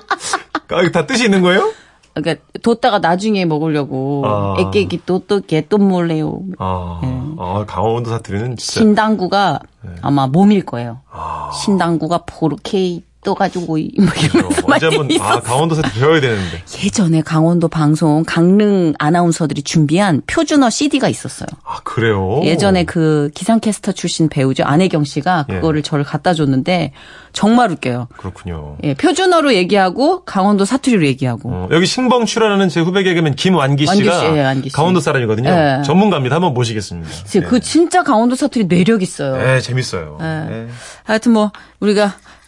아, 0.75 0.81
이거 0.83 0.91
다 0.91 1.07
뜻이 1.07 1.25
있는 1.25 1.43
거예요? 1.43 1.73
그러니까 2.15 2.45
뒀다가 2.63 2.99
나중에 2.99 3.45
먹으려고 3.45 4.23
아. 4.27 4.57
애깨기 4.59 5.03
또또걔또 5.07 5.79
몰래요. 5.79 6.41
아, 6.59 7.01
네. 7.03 7.23
아, 7.39 7.65
강원도 7.67 8.11
사투리는 8.11 8.57
진짜. 8.57 8.81
신당구가 8.81 9.61
네. 9.83 9.91
아마 10.03 10.27
몸일 10.27 10.65
거예요. 10.67 11.01
아. 11.11 11.51
신당구가 11.53 12.25
포르케이 12.27 13.03
떠가지고 13.25 13.79
이- 13.79 13.93
뭐 13.99 14.07
이러면서 14.21 14.63
언제 14.67 14.87
많이 14.91 15.17
한번, 15.17 15.21
아. 15.21 15.41
강원도 15.41 15.75
사투리 15.77 16.01
배워야 16.01 16.21
되는데. 16.21 16.63
예전에 16.85 17.21
강원도 17.23 17.69
방송 17.69 18.25
강릉 18.27 18.95
아나운서들이 18.99 19.63
준비한 19.63 20.23
표준어 20.27 20.71
CD가 20.71 21.09
있었어요. 21.09 21.47
아, 21.65 21.79
그래요? 21.85 22.41
예전에 22.43 22.83
그 22.85 23.31
기상캐스터 23.35 23.93
출신 23.93 24.29
배우죠 24.29 24.65
안혜경 24.65 25.05
씨가 25.05 25.47
예. 25.51 25.55
그거를 25.55 25.83
저를 25.83 26.05
갖다 26.05 26.35
줬는데 26.35 26.93
정말 27.33 27.71
웃겨요. 27.71 28.09
그렇군요. 28.17 28.77
예, 28.83 28.95
표준어로 28.95 29.55
얘기하고 29.55 30.25
강원도 30.25 30.65
사투리로 30.65 31.07
얘기하고. 31.07 31.49
어, 31.51 31.69
여기 31.71 31.87
신봉 31.87 32.27
출연하는 32.27 32.69
제 32.69 32.81
후배 32.81 33.05
개그맨 33.05 33.37
김완기 33.37 33.87
완기 33.87 34.03
씨가 34.05 34.19
씨, 34.19 34.27
예, 34.27 34.43
완기 34.43 34.69
씨. 34.69 34.75
강원도 34.75 34.99
사람이거든요. 34.99 35.49
예. 35.49 35.83
전문가입니다. 35.85 36.35
한번 36.37 36.55
모시겠습니다. 36.55 37.09
그 37.49 37.61
진짜 37.61 38.03
강원도 38.03 38.35
사투리 38.35 38.65
매력 38.67 39.01
있어요. 39.01 39.37
네, 39.37 39.61
재밌어요. 39.61 40.19
예. 40.21 40.25
네, 40.25 40.67
하여튼 41.05 41.33
뭐 41.33 41.53
우리가 41.81 42.09
그 42.09 42.42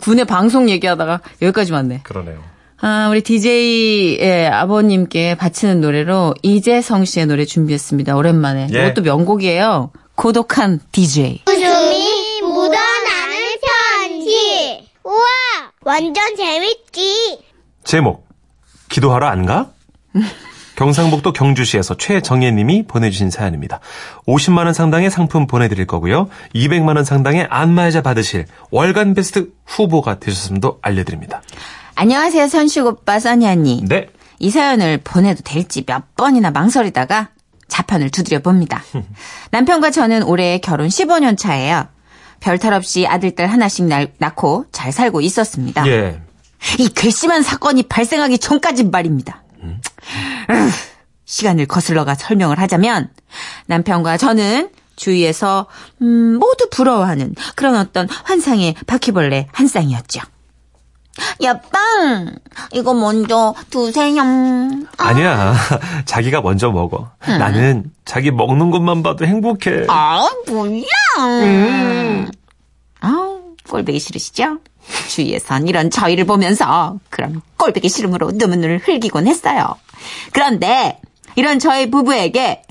군의 0.00 0.24
방송 0.24 0.68
얘기하다가 0.70 1.20
여기까지 1.42 1.72
왔네. 1.72 2.00
그러네요. 2.02 2.42
아, 2.80 3.08
우리 3.10 3.22
DJ의 3.22 4.48
아버님께 4.48 5.34
바치는 5.34 5.80
노래로 5.80 6.34
이재성 6.42 7.04
씨의 7.04 7.26
노래 7.26 7.44
준비했습니다. 7.44 8.14
오랜만에. 8.16 8.68
예. 8.72 8.86
이것도 8.86 9.02
명곡이에요. 9.02 9.90
고독한 10.14 10.80
DJ. 10.92 11.42
웃음이 11.46 12.40
묻어나는 12.42 13.36
편지. 13.98 14.88
우와, 15.04 15.16
완전 15.82 16.36
재밌지. 16.36 17.40
제목 17.84 18.28
기도하러 18.88 19.26
안 19.26 19.44
가? 19.46 19.70
경상북도 20.78 21.32
경주시에서 21.32 21.96
최정예님이 21.96 22.84
보내주신 22.86 23.30
사연입니다. 23.30 23.80
50만 24.28 24.58
원 24.66 24.72
상당의 24.72 25.10
상품 25.10 25.48
보내드릴 25.48 25.88
거고요. 25.88 26.28
200만 26.54 26.94
원 26.94 27.04
상당의 27.04 27.48
안마의자 27.50 28.00
받으실 28.00 28.46
월간 28.70 29.14
베스트 29.14 29.50
후보가 29.66 30.20
되셨음도 30.20 30.78
알려드립니다. 30.80 31.42
안녕하세요, 31.96 32.46
선식 32.46 32.86
오빠, 32.86 33.18
써니 33.18 33.44
언니. 33.48 33.82
네. 33.88 34.06
이 34.38 34.50
사연을 34.50 34.98
보내도 35.02 35.42
될지 35.42 35.82
몇 35.84 36.14
번이나 36.14 36.52
망설이다가 36.52 37.30
자판을 37.66 38.10
두드려 38.10 38.38
봅니다. 38.38 38.84
남편과 39.50 39.90
저는 39.90 40.22
올해 40.22 40.58
결혼 40.58 40.86
15년 40.86 41.36
차예요. 41.36 41.88
별탈 42.38 42.72
없이 42.72 43.04
아들 43.04 43.32
딸 43.34 43.48
하나씩 43.48 43.86
낳- 43.86 44.06
낳고 44.18 44.66
잘 44.70 44.92
살고 44.92 45.22
있었습니다. 45.22 45.84
예. 45.88 46.20
이 46.78 46.88
괘씸한 46.88 47.42
사건이 47.42 47.82
발생하기 47.88 48.38
전까지 48.38 48.84
말입니다. 48.84 49.42
으, 49.64 49.74
시간을 51.24 51.66
거슬러가 51.66 52.14
설명을 52.14 52.58
하자면 52.58 53.10
남편과 53.66 54.16
저는 54.16 54.70
주위에서 54.96 55.66
음, 56.02 56.38
모두 56.38 56.68
부러워하는 56.70 57.34
그런 57.54 57.76
어떤 57.76 58.08
환상의 58.08 58.74
바퀴벌레 58.86 59.48
한 59.52 59.68
쌍이었죠. 59.68 60.20
야빵 61.42 62.36
이거 62.72 62.94
먼저 62.94 63.54
두세요. 63.70 64.22
아니야. 64.96 65.54
자기가 66.06 66.40
먼저 66.40 66.70
먹어. 66.70 67.10
나는 67.26 67.90
자기 68.04 68.30
먹는 68.30 68.70
것만 68.70 69.02
봐도 69.02 69.24
행복해. 69.26 69.86
아 69.88 70.28
뭐야? 70.48 70.82
아우 73.00 73.54
꼴보기 73.68 73.98
싫으시죠? 73.98 74.58
주위에선 75.08 75.68
이런 75.68 75.90
저희를 75.90 76.24
보면서 76.24 76.98
그럼 77.10 77.42
꼴보기 77.56 77.88
싫음으로 77.88 78.32
눈물을 78.34 78.80
흘기곤 78.84 79.26
했어요. 79.26 79.74
그런데 80.32 80.98
이런 81.36 81.58
저희 81.58 81.90
부부에게 81.90 82.62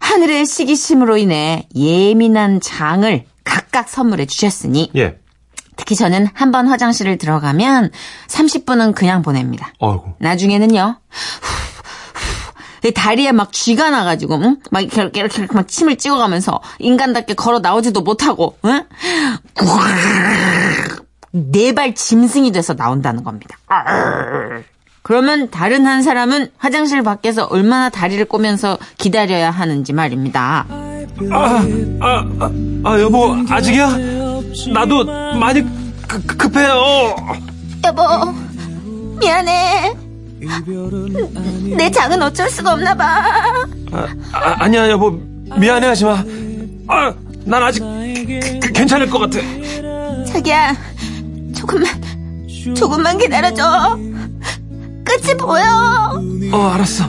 하늘의 0.00 0.46
시기심으로 0.46 1.16
인해 1.16 1.66
예민한 1.74 2.60
장을 2.60 3.24
각각 3.44 3.88
선물해 3.88 4.26
주셨으니 4.26 4.90
예. 4.96 5.18
특히 5.76 5.96
저는 5.96 6.28
한 6.34 6.50
번 6.52 6.68
화장실을 6.68 7.16
들어가면 7.18 7.90
30분은 8.28 8.94
그냥 8.94 9.22
보냅니다. 9.22 9.72
어이구. 9.78 10.14
나중에는요. 10.18 10.98
내 12.82 12.90
다리에 12.90 13.30
막 13.32 13.52
쥐가 13.52 13.90
나가지고, 13.90 14.34
응? 14.42 14.56
막 14.72 14.80
이렇게, 14.80 15.00
이렇게, 15.20 15.20
이렇게 15.40 15.54
막 15.54 15.68
침을 15.68 15.96
찍어가면서 15.96 16.60
인간답게 16.80 17.34
걸어 17.34 17.60
나오지도 17.60 18.00
못하고, 18.02 18.58
응? 18.64 18.84
네 21.32 21.72
발 21.72 21.94
짐승이 21.94 22.52
돼서 22.52 22.74
나온다는 22.74 23.24
겁니다. 23.24 23.56
그러면 25.02 25.50
다른 25.50 25.86
한 25.86 26.02
사람은 26.02 26.48
화장실 26.58 27.02
밖에서 27.02 27.44
얼마나 27.46 27.88
다리를 27.88 28.24
꼬면서 28.26 28.78
기다려야 28.98 29.50
하는지 29.50 29.92
말입니다. 29.92 30.66
아, 30.68 31.66
아, 32.00 32.24
아, 32.38 32.50
아, 32.84 33.00
여보, 33.00 33.34
아직이야? 33.48 33.96
나도 34.72 35.04
많이 35.38 35.62
급- 36.06 36.38
급해요. 36.38 37.16
여보, 37.84 38.02
미안해. 39.20 39.94
내 41.76 41.90
장은 41.90 42.20
어쩔 42.22 42.48
수가 42.50 42.72
없나 42.74 42.94
봐. 42.94 43.22
아, 43.92 44.06
아, 44.32 44.54
아니야, 44.58 44.88
여보. 44.90 45.10
미안해 45.58 45.86
하지 45.88 46.04
마. 46.04 46.22
아, 46.88 47.12
난 47.44 47.62
아직 47.62 47.80
그- 47.80 48.72
괜찮을 48.72 49.10
것 49.10 49.18
같아. 49.18 49.38
자기야, 50.26 50.74
조금만, 51.62 51.86
조금만 52.74 53.18
기다려줘. 53.18 53.96
끝이 55.04 55.36
보여. 55.38 56.20
어, 56.52 56.62
알았어. 56.74 57.04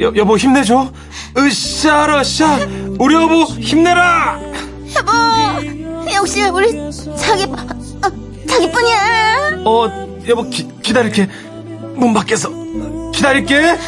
여, 0.00 0.12
여보, 0.16 0.36
힘내줘. 0.36 0.92
으쌰라쌰. 1.38 2.58
우리 2.98 3.14
여보, 3.14 3.44
힘내라. 3.44 4.40
여보, 4.96 6.12
역시 6.12 6.42
우리 6.44 6.72
자기, 7.16 7.44
어, 7.44 8.46
자기뿐이야. 8.48 9.62
어, 9.64 10.08
여보, 10.28 10.50
기, 10.50 10.68
기다릴게. 10.82 11.28
문 11.94 12.12
밖에서. 12.12 12.50
기다릴게. 13.12 13.78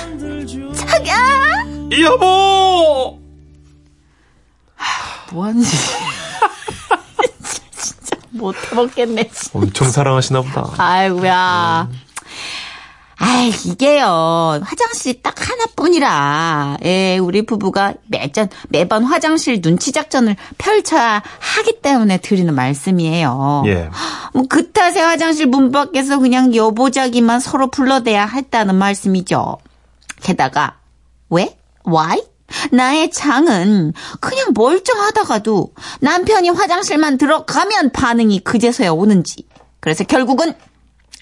자기야. 0.73 1.17
여보! 2.03 3.19
뭐하는 5.33 5.63
짓 5.65 5.77
못 8.37 8.55
해먹겠네. 8.71 9.31
엄청 9.53 9.91
사랑하시나 9.91 10.43
보다. 10.43 10.71
아이고야. 10.79 11.89
아이, 13.19 13.49
이게요. 13.49 14.61
화장실이 14.63 15.23
딱 15.23 15.35
하나뿐이라. 15.49 16.77
예, 16.85 17.17
우리 17.17 17.47
부부가 17.47 17.95
매전, 18.09 18.51
매번 18.69 19.05
화장실 19.05 19.63
눈치 19.63 19.91
작전을 19.91 20.37
펼쳐야 20.59 21.23
하기 21.39 21.81
때문에 21.81 22.19
드리는 22.19 22.55
말씀이에요. 22.55 23.63
예. 23.67 23.89
뭐, 24.35 24.45
그 24.49 24.71
탓에 24.71 25.01
화장실 25.01 25.47
문 25.47 25.73
밖에서 25.73 26.19
그냥 26.19 26.55
여보자기만 26.55 27.41
서로 27.41 27.71
불러대야 27.71 28.27
했다는 28.27 28.75
말씀이죠. 28.75 29.57
게다가, 30.23 30.77
왜? 31.31 31.57
Why? 31.89 32.23
나의 32.71 33.11
장은 33.11 33.93
그냥 34.21 34.53
멀쩡하다가도 34.55 35.73
남편이 36.01 36.51
화장실만 36.51 37.19
들어가면 37.19 37.93
반응이 37.93 38.41
그제서야 38.41 38.91
오는지. 38.91 39.47
그래서 39.81 40.05
결국은 40.05 40.55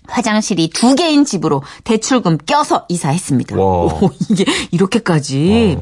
화장실이 0.06 0.70
두 0.70 0.94
개인 0.94 1.24
집으로 1.24 1.62
대출금 1.84 2.38
껴서 2.46 2.86
이사했습니다. 2.88 3.56
와. 3.56 3.62
오, 3.64 4.10
이게 4.28 4.44
이렇게까지. 4.70 5.78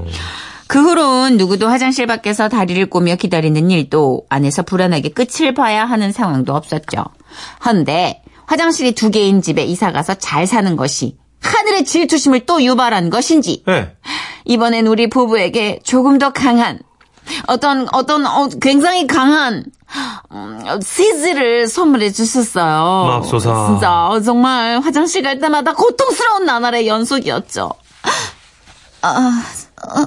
그 0.68 0.80
후로는 0.80 1.36
누구도 1.36 1.68
화장실 1.68 2.06
밖에서 2.06 2.48
다리를 2.48 2.88
꼬며 2.88 3.16
기다리는 3.16 3.70
일도 3.70 4.24
안에서 4.30 4.62
불안하게 4.62 5.10
끝을 5.10 5.54
봐야 5.54 5.84
하는 5.84 6.12
상황도 6.12 6.54
없었죠. 6.54 7.04
헌데 7.66 8.22
화장실이 8.46 8.92
두 8.92 9.10
개인 9.10 9.42
집에 9.42 9.64
이사 9.64 9.92
가서 9.92 10.14
잘 10.14 10.46
사는 10.46 10.74
것이 10.76 11.16
하늘의 11.40 11.84
질투심을 11.84 12.46
또 12.46 12.62
유발한 12.62 13.10
것인지 13.10 13.64
예. 13.68 13.96
이번엔 14.44 14.86
우리 14.86 15.08
부부에게 15.08 15.80
조금 15.84 16.18
더 16.18 16.32
강한 16.32 16.78
어떤 17.46 17.86
어떤 17.92 18.26
어, 18.26 18.48
굉장히 18.60 19.06
강한 19.06 19.64
음, 20.32 20.64
시즈를 20.82 21.66
선물해 21.68 22.10
주셨어요. 22.10 23.06
맙소사. 23.06 23.66
진짜 23.66 24.08
어, 24.08 24.20
정말 24.20 24.80
화장실 24.80 25.22
갈 25.22 25.38
때마다 25.38 25.74
고통스러운 25.74 26.46
나날의 26.46 26.86
연속이었죠. 26.88 27.70
아, 29.02 29.42
어, 29.82 30.06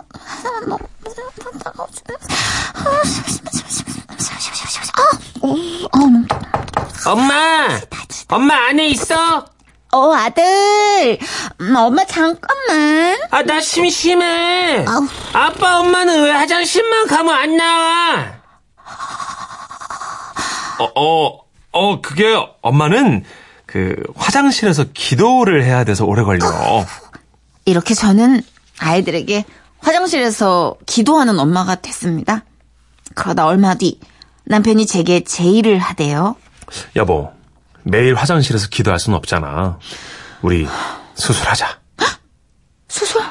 너무 5.41 6.25
엄마! 7.05 7.67
엄마 8.29 8.55
안에 8.69 8.87
있어? 8.87 9.45
어 9.95 10.13
아들, 10.13 11.17
음, 11.61 11.73
엄마 11.73 12.03
잠깐만. 12.03 13.17
아, 13.31 13.43
나 13.43 13.61
심심해. 13.61 14.83
아우. 14.85 15.07
아빠, 15.31 15.79
엄마는 15.79 16.23
왜 16.23 16.31
화장실만 16.31 17.07
가면 17.07 17.33
안 17.33 17.55
나와? 17.55 18.25
어, 20.79 20.91
어, 20.95 21.39
어, 21.71 22.01
그게 22.01 22.35
엄마는 22.61 23.23
그 23.65 23.95
화장실에서 24.17 24.87
기도를 24.93 25.63
해야 25.63 25.85
돼서 25.85 26.03
오래 26.03 26.23
걸려. 26.23 26.45
이렇게 27.63 27.93
저는 27.93 28.41
아이들에게 28.79 29.45
화장실에서 29.79 30.75
기도하는 30.85 31.39
엄마가 31.39 31.75
됐습니다. 31.75 32.43
그러다 33.13 33.45
얼마 33.45 33.75
뒤 33.75 34.01
남편이 34.43 34.87
제게 34.87 35.23
제의를 35.23 35.79
하대요. 35.79 36.35
여보, 36.97 37.31
매일 37.85 38.15
화장실에서 38.15 38.67
기도할 38.69 38.99
순 38.99 39.13
없잖아. 39.13 39.79
우리 40.41 40.67
수술하자. 41.13 41.79
수술? 42.87 43.21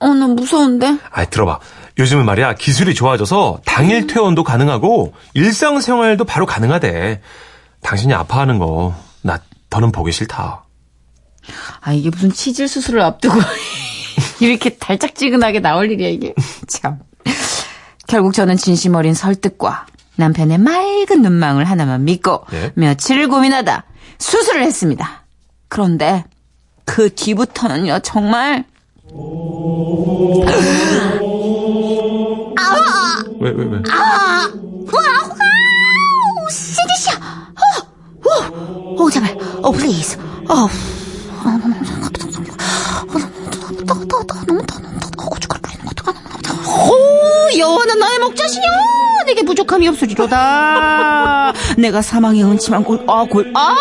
어, 0.00 0.08
나 0.08 0.26
무서운데? 0.26 0.98
아이, 1.10 1.28
들어봐. 1.30 1.60
요즘은 1.98 2.24
말이야, 2.24 2.54
기술이 2.54 2.94
좋아져서 2.94 3.60
당일 3.64 4.06
퇴원도 4.06 4.42
가능하고, 4.44 5.14
일상생활도 5.34 6.24
바로 6.24 6.44
가능하대. 6.46 7.20
당신이 7.82 8.14
아파하는 8.14 8.58
거, 8.58 8.94
나 9.22 9.38
더는 9.70 9.92
보기 9.92 10.10
싫다. 10.10 10.64
아, 11.80 11.92
이게 11.92 12.10
무슨 12.10 12.32
치질 12.32 12.66
수술을 12.66 13.00
앞두고 13.02 13.34
이렇게 14.40 14.76
달짝지근하게 14.76 15.60
나올 15.60 15.90
일이야, 15.90 16.08
이게. 16.08 16.34
참. 16.68 16.98
결국 18.08 18.34
저는 18.34 18.56
진심 18.56 18.94
어린 18.94 19.14
설득과 19.14 19.86
남편의 20.16 20.58
맑은 20.58 21.22
눈망울 21.22 21.64
하나만 21.64 22.04
믿고 22.04 22.44
예? 22.52 22.72
며칠을 22.74 23.28
고민하다 23.28 23.84
수술을 24.18 24.62
했습니다. 24.62 25.24
그런데 25.68 26.24
그 26.84 27.14
뒤부터는요, 27.14 28.00
정말 28.00 28.64
왜, 33.40 33.50
왜, 33.50 33.64
왜? 33.64 33.82
시디시야. 36.48 37.14
어, 37.14 38.28
어, 38.28 39.02
어, 39.02 39.10
제발. 39.10 39.36
어, 39.62 39.70
please. 39.72 40.16
어. 40.48 40.68
오, 46.88 47.58
여호와는 47.58 47.98
나의 47.98 48.18
목자시니? 48.20 49.01
내게 49.32 49.42
부족함이 49.44 49.88
없으리로다. 49.88 51.52
내가 51.78 52.02
사망의 52.02 52.44
음침한 52.44 52.84
골, 52.84 53.02
아, 53.08 53.24
골, 53.24 53.50
아, 53.56 53.74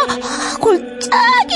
골짜기. 0.62 1.56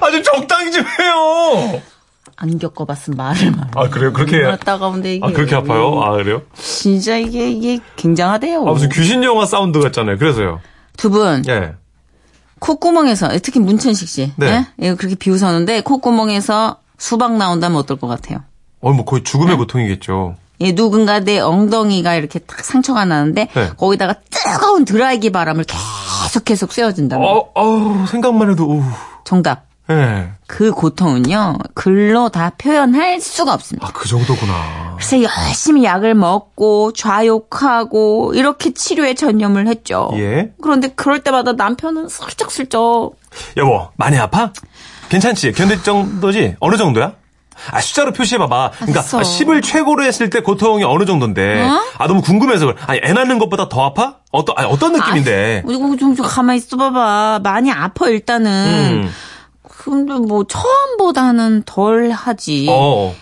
아, 0.00 0.10
좀 0.10 0.22
적당히 0.22 0.70
좀 0.70 0.84
해요! 0.84 1.80
안 2.36 2.58
겪어봤으면 2.58 3.16
말을 3.16 3.50
말. 3.52 3.70
아, 3.74 3.88
그래요? 3.88 4.12
그렇게. 4.12 4.56
따가운데 4.58 5.14
이게. 5.14 5.26
아, 5.26 5.30
그렇게 5.30 5.54
아파요? 5.54 6.02
아, 6.02 6.12
그래요? 6.12 6.42
진짜 6.54 7.16
이게 7.16 7.50
이게 7.50 7.80
굉장하대요. 7.96 8.60
아, 8.60 8.72
무슨 8.72 8.90
귀신 8.90 9.24
영화 9.24 9.46
사운드 9.46 9.80
같잖아요. 9.80 10.18
그래서요. 10.18 10.60
두 10.98 11.08
분. 11.10 11.42
예. 11.48 11.74
콧구멍에서 12.58 13.30
특히 13.42 13.60
문천식 13.60 14.08
씨, 14.08 14.32
네. 14.36 14.46
예? 14.46 14.66
이거 14.86 14.96
그렇게 14.96 15.14
비웃었는데 15.14 15.82
콧구멍에서 15.82 16.78
수박 16.98 17.36
나온다면 17.36 17.78
어떨 17.78 17.98
것 17.98 18.06
같아요? 18.06 18.42
어, 18.84 18.92
뭐 18.92 19.04
거의 19.06 19.24
죽음의 19.24 19.56
고통이겠죠. 19.56 20.36
예, 20.60 20.74
누군가 20.74 21.18
내 21.18 21.40
엉덩이가 21.40 22.14
이렇게 22.14 22.38
딱 22.38 22.64
상처가 22.64 23.04
나는데 23.06 23.48
네. 23.52 23.70
거기다가 23.76 24.14
뜨거운 24.30 24.84
드라이기 24.84 25.30
바람을 25.32 25.64
계속 25.64 26.44
계속 26.44 26.72
쐬어준다면 26.72 27.26
어, 27.26 27.50
어, 27.54 28.06
생각만 28.06 28.50
해도, 28.50 28.68
우. 28.68 28.82
정답. 29.24 29.64
예. 29.90 30.30
그 30.46 30.70
고통은요 30.70 31.58
글로 31.74 32.30
다 32.30 32.52
표현할 32.56 33.20
수가 33.20 33.52
없습니다. 33.52 33.86
아, 33.86 33.90
그 33.92 34.08
정도구나. 34.08 34.96
그래서 34.96 35.22
열심히 35.22 35.84
약을 35.84 36.14
먹고 36.14 36.92
좌욕하고 36.92 38.32
이렇게 38.34 38.72
치료에 38.72 39.14
전념을 39.14 39.66
했죠. 39.66 40.10
예. 40.14 40.52
그런데 40.62 40.88
그럴 40.88 41.22
때마다 41.22 41.52
남편은 41.52 42.08
슬쩍슬쩍 42.08 43.16
여보, 43.58 43.88
많이 43.96 44.16
아파? 44.18 44.52
괜찮지? 45.10 45.52
견딜 45.52 45.82
정도지? 45.82 46.56
어느 46.60 46.76
정도야? 46.76 47.12
아, 47.70 47.80
숫자로 47.80 48.12
표시해봐봐. 48.12 48.70
그러니까 48.76 49.00
알았어. 49.00 49.18
아, 49.18 49.22
10을 49.22 49.62
최고로 49.62 50.04
했을 50.04 50.30
때 50.30 50.40
고통이 50.40 50.84
어느 50.84 51.04
정도인데. 51.04 51.62
어? 51.62 51.80
아, 51.98 52.06
너무 52.06 52.22
궁금해서 52.22 52.66
그래. 52.66 52.76
아니, 52.86 53.00
애 53.02 53.12
낳는 53.12 53.38
것보다 53.38 53.68
더 53.68 53.84
아파? 53.84 54.18
어떤, 54.30 54.56
아니, 54.58 54.68
어떤 54.68 54.92
느낌인데? 54.92 55.62
아, 55.66 55.70
이거 55.70 55.96
좀, 55.96 56.14
좀 56.14 56.26
가만히 56.26 56.58
있어봐봐. 56.58 57.40
많이 57.42 57.70
아파 57.70 58.08
일단은. 58.08 59.04
음. 59.04 59.10
근데 59.62 60.14
뭐 60.14 60.44
처음보다는 60.44 61.62
덜 61.66 62.10
하지. 62.10 62.66
어. 62.70 63.14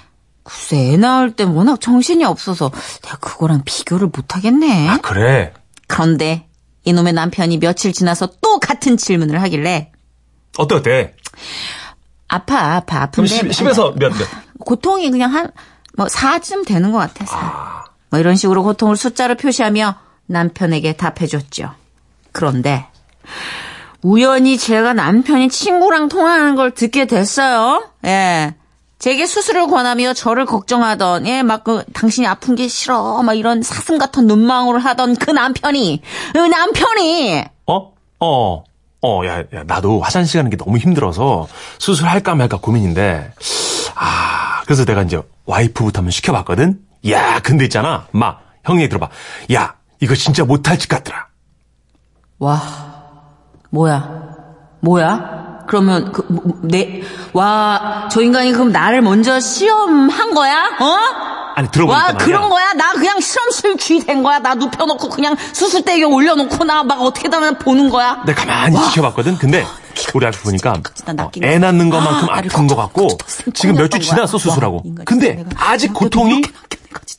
글쎄 0.45 0.93
애 0.93 0.97
낳을 0.97 1.33
때 1.33 1.45
워낙 1.45 1.81
정신이 1.81 2.25
없어서 2.25 2.71
내가 3.03 3.17
그거랑 3.19 3.63
비교를 3.65 4.09
못 4.15 4.35
하겠네. 4.37 4.89
아, 4.89 4.99
그래. 4.99 5.53
그런데 5.87 6.49
이놈의 6.85 7.13
남편이 7.13 7.59
며칠 7.59 7.93
지나서 7.93 8.29
또 8.41 8.59
같은 8.59 8.97
질문을 8.97 9.41
하길래 9.43 9.93
어때, 10.59 10.75
어때? 10.75 11.15
아파 12.35 12.77
아파 12.77 13.03
아픈데 13.03 13.51
10, 13.53 13.67
에서 13.67 13.93
몇, 13.97 14.13
몇? 14.13 14.27
고통이 14.59 15.11
그냥 15.11 15.35
한 15.35 15.51
뭐 15.97 16.07
4쯤 16.07 16.67
되는 16.67 16.93
것 16.93 16.99
같아. 16.99 17.27
사. 17.27 17.85
뭐 18.11 18.21
이런 18.21 18.37
식으로 18.37 18.63
고통을 18.63 18.97
숫자로 18.97 19.37
표시하며 19.37 19.95
남편에게 20.27 20.95
답해줬죠. 20.95 21.73
그런데 22.33 22.87
우연히 24.03 24.59
제가 24.59 24.95
남편이 24.95 25.49
친구랑 25.49 26.09
통화하는 26.09 26.57
걸 26.57 26.73
듣게 26.73 27.07
됐어요. 27.07 27.89
예. 28.05 28.55
제게 28.99 29.27
수술을 29.27 29.67
권하며 29.67 30.15
저를 30.15 30.47
걱정하던, 30.47 31.27
예, 31.27 31.43
막, 31.43 31.65
그, 31.65 31.83
당신이 31.93 32.25
아픈 32.25 32.55
게 32.55 32.69
싫어. 32.69 33.21
막 33.25 33.35
이런 33.35 33.61
사슴 33.61 33.99
같은 33.99 34.29
눈망울을 34.29 34.79
하던 34.79 35.17
그 35.17 35.33
남편이, 35.33 36.03
그 36.33 36.39
남편이, 36.39 37.45
어? 37.67 37.93
어. 38.21 38.65
어, 39.03 39.23
야, 39.27 39.41
야, 39.41 39.65
나도 39.67 40.01
화장실 40.01 40.39
가는 40.39 40.51
게 40.51 40.57
너무 40.57 40.79
힘들어서 40.79 41.49
수술할까 41.79 42.35
말까 42.37 42.59
고민인데, 42.59 43.33
아, 43.97 44.63
그래서 44.65 44.85
내가 44.85 45.03
이제 45.03 45.21
와이프부터 45.47 45.99
한번 45.99 46.11
시켜봤거든? 46.13 46.79
야, 47.11 47.41
근데 47.41 47.65
있잖아. 47.65 48.07
마, 48.13 48.37
형이 48.65 48.89
들어봐. 48.89 49.09
야, 49.55 49.75
이거 50.01 50.15
진짜 50.15 50.45
못할 50.45 50.79
짓 50.79 50.89
같더라. 50.89 51.27
와, 52.39 52.61
뭐야, 53.71 54.09
뭐야? 54.81 55.43
그러면 55.69 56.13
그 56.13 56.23
내 56.65 57.03
와 57.33 58.09
저 58.11 58.21
인간이 58.21 58.53
그럼 58.53 58.73
나를 58.73 59.01
먼저 59.01 59.41
시험한 59.41 60.35
거야? 60.35 60.59
어? 60.81 61.32
아니 61.55 61.71
들어보니까 61.71 62.05
와 62.07 62.13
그런 62.13 62.49
거야? 62.49 62.73
나 62.75 62.93
그냥 62.93 63.21
실험실 63.21 63.77
귀 63.77 64.01
된 64.05 64.23
거야. 64.23 64.39
나 64.39 64.55
눕혀놓고 64.55 65.09
그냥 65.09 65.37
수술대에 65.53 66.03
올려놓고 66.05 66.65
나 66.65 66.83
막 66.83 67.01
어떻게든 67.03 67.35
하면 67.39 67.59
보는 67.59 67.91
거야. 67.91 68.23
내가 68.27 68.45
가만히 68.45 68.77
와. 68.77 68.89
지켜봤거든. 68.89 69.39
근데 69.39 69.63
아, 69.63 69.69
우리 70.15 70.27
아프 70.27 70.43
보니까 70.43 70.73
어, 71.19 71.31
애 71.43 71.59
낳는 71.59 71.91
것만큼 71.91 72.29
아, 72.31 72.39
아픈 72.39 72.67
것 72.67 72.77
같고 72.77 73.09
지금 73.55 73.77
몇 73.77 73.89
주 73.89 73.99
지났어 74.01 74.39
수술하고. 74.39 74.83
근데 75.05 75.45
아직 75.57 75.93
고통이 75.95 76.43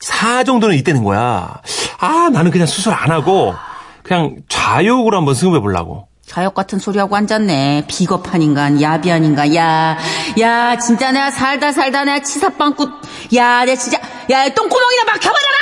4 0.00 0.44
정도는 0.44 0.76
있다는 0.76 1.02
거야. 1.04 1.60
아 1.98 2.28
나는 2.32 2.50
그냥 2.50 2.66
수술 2.66 2.92
안 2.92 3.10
하고 3.10 3.54
그냥 4.02 4.36
좌욕으로 4.48 5.16
한번 5.16 5.34
승급해 5.34 5.60
보려고 5.60 6.08
좌욕 6.26 6.54
같은 6.54 6.78
소리하고 6.78 7.16
앉았네. 7.16 7.84
비겁한 7.86 8.40
인간, 8.42 8.80
야비한 8.80 9.24
인간. 9.24 9.54
야, 9.54 9.96
야, 10.40 10.78
진짜 10.78 11.12
내가 11.12 11.30
살다 11.30 11.70
살다 11.70 12.04
내가 12.04 12.22
치사빵꾸. 12.22 12.88
야, 13.36 13.64
내가 13.66 13.78
진짜 13.78 13.98
야, 14.30 14.48
똥구멍이나 14.54 15.04
막혀버려라! 15.04 15.58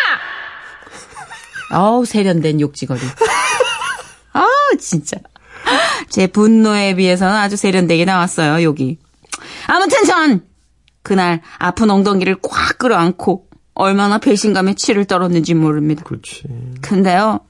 아우, 1.70 2.04
세련된 2.04 2.60
욕지거리. 2.60 3.00
아우, 4.32 4.48
진짜. 4.78 5.16
제 6.10 6.26
분노에 6.26 6.94
비해서는 6.94 7.34
아주 7.34 7.56
세련되게 7.56 8.04
나왔어요, 8.04 8.62
욕이. 8.62 8.98
아무튼 9.66 10.04
전, 10.04 10.44
그날 11.02 11.40
아픈 11.58 11.90
엉덩이를 11.90 12.36
꽉 12.42 12.78
끌어안고, 12.78 13.46
얼마나 13.74 14.18
배신감에 14.18 14.74
치를 14.74 15.06
떨었는지 15.06 15.54
모릅니다. 15.54 16.04
그렇지. 16.04 16.42
근데요, 16.82 17.40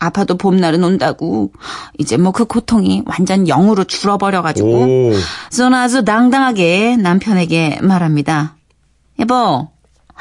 아파도 0.00 0.38
봄날은 0.38 0.82
온다고, 0.82 1.52
이제 1.98 2.16
뭐 2.16 2.32
그 2.32 2.46
고통이 2.46 3.02
완전 3.04 3.46
영으로 3.46 3.84
줄어버려가지고, 3.84 4.68
오. 4.68 5.12
저는 5.50 5.76
아주 5.78 6.04
당당하게 6.04 6.96
남편에게 6.96 7.80
말합니다. 7.82 8.56
여보, 9.18 9.68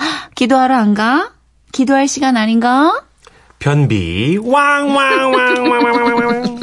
기도하러 0.36 0.76
안 0.76 0.94
가? 0.94 1.32
기도할 1.72 2.08
시간 2.08 2.38
아닌가? 2.38 3.02
변비 3.60 4.38
왕왕왕왕왕왕왕. 4.44 6.60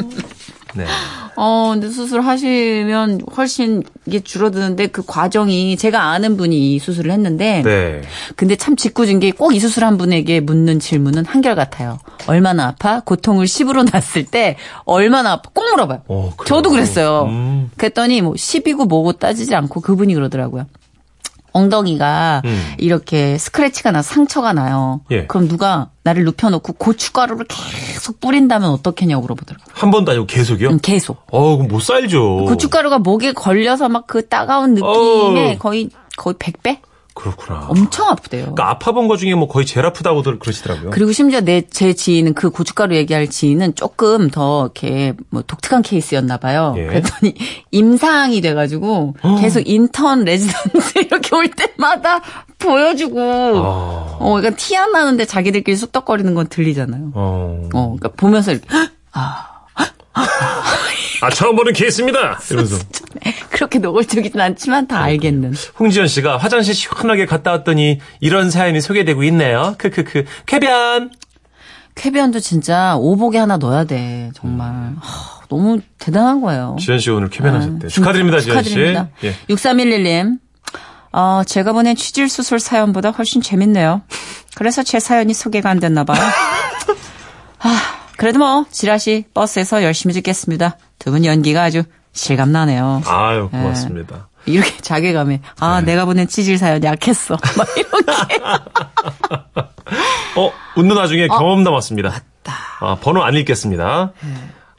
네. 0.75 0.85
어, 1.41 1.69
근데 1.71 1.87
수술하시면 1.89 3.21
훨씬 3.37 3.81
이게 4.05 4.19
줄어드는데 4.19 4.87
그 4.87 5.03
과정이 5.05 5.77
제가 5.77 6.09
아는 6.11 6.35
분이 6.35 6.75
이 6.75 6.79
수술을 6.79 7.11
했는데 7.11 7.61
네. 7.63 8.01
근데 8.35 8.57
참 8.57 8.75
짓궂은 8.75 9.21
게 9.21 9.31
꼭 9.31 9.53
이 9.53 9.59
수술한 9.59 9.97
분에게 9.97 10.41
묻는 10.41 10.79
질문은 10.79 11.25
한결같아요. 11.25 11.99
얼마나 12.27 12.67
아파? 12.67 12.99
고통을 12.99 13.45
10으로 13.45 13.89
났을 13.89 14.25
때 14.25 14.57
얼마나 14.83 15.31
아파? 15.31 15.49
꼭 15.53 15.63
물어봐요. 15.71 16.01
어, 16.09 16.33
그래요? 16.35 16.45
저도 16.45 16.71
그랬어요. 16.71 17.23
음. 17.29 17.71
그랬더니 17.77 18.21
뭐 18.21 18.33
10이고 18.33 18.89
뭐고 18.89 19.13
따지지 19.13 19.55
않고 19.55 19.79
그분이 19.79 20.13
그러더라고요. 20.15 20.65
엉덩이가 21.53 22.41
음. 22.45 22.73
이렇게 22.77 23.37
스크래치가 23.37 23.91
나 23.91 24.01
상처가 24.01 24.53
나요. 24.53 25.01
예. 25.11 25.25
그럼 25.27 25.47
누가 25.47 25.89
나를 26.03 26.23
눕혀놓고 26.25 26.73
고춧가루를 26.73 27.45
계속 27.47 28.19
뿌린다면 28.19 28.69
어떻겠냐고 28.69 29.21
물어보더라고요. 29.21 29.65
한 29.73 29.91
번도 29.91 30.11
아니고 30.11 30.25
계속이요? 30.25 30.69
음, 30.69 30.79
계속. 30.81 31.23
어, 31.31 31.55
그럼 31.57 31.67
못 31.67 31.79
살죠. 31.81 32.45
고춧가루가 32.45 32.99
목에 32.99 33.33
걸려서 33.33 33.87
막 33.89 34.07
그 34.07 34.27
따가운 34.27 34.73
느낌에 34.73 35.53
어. 35.53 35.57
거의 35.59 35.89
거의 36.17 36.33
100배? 36.35 36.79
그렇구나. 37.19 37.65
엄청 37.67 38.07
아프대요. 38.07 38.41
그러니까 38.53 38.69
아파본 38.71 39.07
것 39.09 39.17
중에 39.17 39.35
뭐 39.35 39.47
거의 39.47 39.65
제일 39.65 39.85
아프다고 39.85 40.21
들 40.21 40.39
그러시더라고요. 40.39 40.91
그리고 40.91 41.11
심지어 41.11 41.41
내 41.41 41.61
제 41.69 41.93
지인은 41.93 42.33
그 42.33 42.49
고춧가루 42.49 42.95
얘기할 42.95 43.27
지인은 43.29 43.75
조금 43.75 44.29
더 44.29 44.63
이렇게 44.63 45.13
뭐 45.29 45.41
독특한 45.45 45.81
케이스였나 45.81 46.37
봐요. 46.37 46.73
예. 46.77 46.85
그랬더니 46.85 47.35
임상이 47.71 48.41
돼가지고 48.41 49.15
계속 49.39 49.67
인턴 49.67 50.23
레지던트 50.23 50.99
이렇게 51.05 51.35
올 51.35 51.49
때마다 51.51 52.21
보여주고 52.57 53.19
아. 53.19 54.17
어 54.19 54.33
그러니까 54.37 54.55
티 54.55 54.75
안 54.77 54.91
나는데 54.91 55.25
자기들끼리 55.25 55.75
쑥덕거리는 55.77 56.33
건 56.33 56.47
들리잖아요. 56.47 57.11
어. 57.13 57.69
어 57.73 57.95
그러니까 57.97 58.09
보면서 58.15 58.51
이렇게 58.51 58.67
아, 59.11 59.45
처음 61.29 61.55
보는 61.55 61.73
케이스입니다. 61.73 62.39
이러면서. 62.49 62.77
그렇게 63.51 63.79
노골적이진 63.79 64.39
않지만 64.39 64.87
다 64.87 65.01
알겠는. 65.01 65.53
홍지연 65.79 66.07
씨가 66.07 66.37
화장실 66.37 66.73
시원하게 66.73 67.25
갔다 67.25 67.51
왔더니 67.51 67.99
이런 68.21 68.49
사연이 68.49 68.79
소개되고 68.79 69.23
있네요. 69.25 69.75
크크크. 69.77 70.23
쾌변. 70.45 71.11
쾌변도 71.95 72.39
진짜 72.39 72.95
오복에 72.95 73.37
하나 73.37 73.57
넣어야 73.57 73.83
돼 73.83 74.31
정말 74.33 74.69
하, 75.01 75.41
너무 75.49 75.81
대단한 75.97 76.39
거예요. 76.39 76.77
지연 76.79 76.99
씨 76.99 77.09
오늘 77.09 77.29
쾌변하셨대. 77.29 77.87
아, 77.87 77.89
축하드립니다, 77.89 78.39
지연 78.39 78.63
씨. 78.63 78.69
축하드립니다. 78.69 79.09
예. 79.25 79.33
6311님. 79.49 80.39
어, 81.11 81.41
제가 81.45 81.73
보낸 81.73 81.95
취질 81.95 82.29
수술 82.29 82.59
사연보다 82.59 83.09
훨씬 83.11 83.41
재밌네요. 83.41 84.01
그래서 84.55 84.83
제 84.83 84.99
사연이 84.99 85.33
소개가 85.33 85.69
안 85.69 85.79
됐나 85.81 86.03
봐요. 86.05 86.21
아, 87.59 87.98
그래도 88.19 88.39
뭐 88.39 88.65
지라시 88.69 89.23
버스에서 89.33 89.81
열심히 89.83 90.13
듣겠습니다. 90.13 90.77
두 90.99 91.11
분 91.11 91.23
연기가 91.23 91.63
아주 91.63 91.83
실감나네요. 92.11 93.01
아유, 93.05 93.47
고맙습니다. 93.49 94.27
이렇게 94.45 94.75
자괴감에 94.81 95.39
아 95.59 95.79
네. 95.79 95.93
내가 95.93 96.03
보낸 96.05 96.27
취질 96.27 96.57
사연 96.57 96.83
약했어. 96.83 97.37
막 97.57 97.67
이렇게. 97.77 98.43
어, 100.35 100.51
웃는 100.75 100.95
와중에 100.97 101.27
경험 101.27 101.63
남았습니다. 101.63 102.21
아, 102.81 102.95
번호 102.95 103.23
안 103.23 103.35
읽겠습니다. 103.35 104.11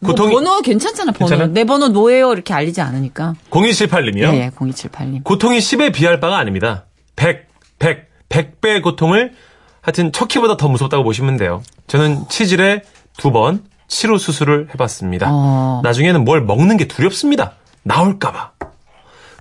뭐 0.01 0.11
고통이 0.11 0.35
번호 0.35 0.61
괜찮잖아 0.61 1.13
번호. 1.13 1.29
괜찮아요? 1.31 1.53
내 1.55 1.65
번호 1.65 1.89
뭐예요 1.89 2.33
이렇게 2.35 2.53
알리지 2.53 2.81
않으니까. 2.83 3.35
0278님이요. 3.51 4.35
예, 4.35 4.41
예 4.45 4.51
0278님. 4.51 5.25
고통이 5.25 5.59
10에 5.59 5.95
비할 5.95 6.21
바가 6.21 6.37
아닙니다. 6.39 6.85
100, 7.17 7.47
100, 7.79 8.09
100배의 8.29 8.83
고통을 8.83 9.33
하여튼 9.83 10.13
척키보다 10.13 10.57
더 10.59 10.69
무섭다고 10.69 11.05
보시면 11.05 11.37
돼요. 11.39 11.63
저는 11.87 12.29
치질에 12.29 12.83
두 13.21 13.31
번 13.31 13.63
치료 13.87 14.19
수술을 14.19 14.69
해봤습니다. 14.75 15.27
어. 15.31 15.81
나중에는 15.85 16.25
뭘 16.25 16.43
먹는 16.43 16.77
게 16.77 16.87
두렵습니다. 16.89 17.53
나올까봐. 17.83 18.53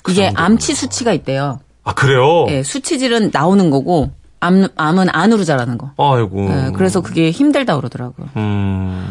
그 0.03 0.11
이게 0.11 0.25
정도로. 0.25 0.45
암치 0.45 0.73
수치가 0.75 1.13
있대요. 1.13 1.59
아, 1.83 1.93
그래요? 1.93 2.45
예, 2.49 2.63
수치질은 2.63 3.29
나오는 3.31 3.69
거고 3.69 4.11
암, 4.39 4.67
암은 4.75 5.09
안으로 5.11 5.43
자라는 5.43 5.77
거. 5.77 5.91
아이고. 5.97 6.49
예, 6.49 6.71
그래서 6.75 7.01
그게 7.01 7.29
힘들다 7.31 7.75
그러더라고요. 7.77 8.27
음. 8.37 9.07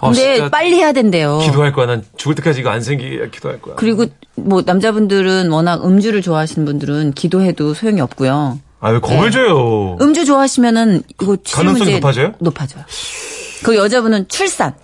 근데 0.00 0.34
진짜 0.36 0.48
빨리 0.50 0.76
해야 0.76 0.92
된대요. 0.92 1.38
기도할 1.38 1.72
거야. 1.72 1.86
난 1.86 2.02
죽을 2.16 2.34
때까지 2.36 2.60
이거 2.60 2.70
안 2.70 2.80
생기게 2.80 3.28
기도할 3.30 3.60
거야. 3.60 3.74
그리고 3.76 4.06
뭐 4.34 4.62
남자분들은 4.64 5.50
워낙 5.50 5.84
음주를 5.84 6.22
좋아하시는 6.22 6.64
분들은 6.64 7.12
기도해도 7.12 7.74
소용이 7.74 8.00
없고요. 8.00 8.58
아, 8.80 8.88
왜 8.90 8.98
겁을 9.00 9.30
줘요? 9.30 9.98
음주 10.00 10.24
좋아하시면은 10.24 11.02
이거 11.20 11.36
가능성이 11.52 11.78
문제 11.78 11.92
높아져요? 11.98 12.32
높아져요. 12.38 12.84
그 13.62 13.76
여자분은 13.76 14.28
출산. 14.28 14.74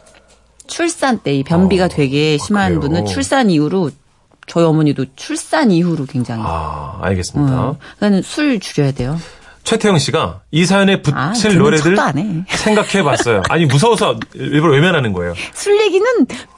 출산 0.67 1.19
때 1.19 1.33
이 1.35 1.43
변비가 1.45 1.87
되게 1.89 2.37
심한 2.39 2.65
어, 2.65 2.69
그래요? 2.69 2.81
분은 2.81 3.07
출산 3.07 3.51
이후로 3.51 3.91
저희 4.47 4.65
어머니도 4.65 5.07
출산 5.17 5.71
이후로 5.71 6.07
굉장히 6.07 6.43
아, 6.45 6.99
알겠습니다. 7.03 7.71
음, 7.71 7.75
그러니까 7.99 8.23
술 8.29 8.59
줄여야 8.61 8.93
돼요. 8.93 9.19
최태영 9.65 9.99
씨가 9.99 10.43
이 10.53 10.65
사연에 10.65 11.03
아, 11.12 11.33
붙일 11.33 11.51
듣는 11.51 11.59
노래들. 11.62 11.97
생각해 12.49 13.03
봤어요. 13.03 13.43
아니, 13.49 13.67
무서워서 13.67 14.17
일부러 14.35 14.73
외면하는 14.75 15.12
거예요. 15.12 15.35
술 15.55 15.81
얘기는 15.81 16.07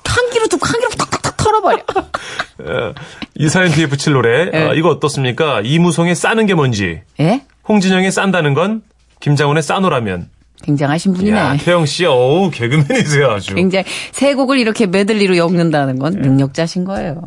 한 0.05 0.31
끼로 0.31 0.47
듣고 0.49 0.67
한 0.67 0.79
끼로 0.81 0.91
탁탁탁 0.91 1.37
털어버려. 1.37 1.77
어, 1.79 2.95
이 3.37 3.49
사연 3.49 3.71
뒤에 3.71 3.87
붙일 3.89 4.13
노래 4.15 4.51
네. 4.51 4.67
어, 4.69 4.75
이거 4.75 4.89
어떻습니까? 4.91 5.61
이무송의 5.63 6.15
싸는 6.15 6.47
게 6.47 6.55
뭔지 6.55 7.01
예? 7.21 7.45
홍진영의 7.69 8.11
싼다는 8.11 8.53
건 8.55 8.83
김장훈의 9.21 9.63
싸노라면 9.63 10.29
굉장하신 10.63 11.15
분이네. 11.15 11.37
야 11.37 11.57
태영 11.57 11.87
씨 11.87 12.05
어우 12.05 12.51
개그맨이세요 12.51 13.31
아주 13.31 13.55
굉장히 13.55 13.85
세 14.13 14.35
곡을 14.35 14.59
이렇게 14.59 14.87
메들리로 14.87 15.37
엮는다는 15.37 15.99
건 15.99 16.15
능력자신 16.15 16.85
거예요. 16.85 17.21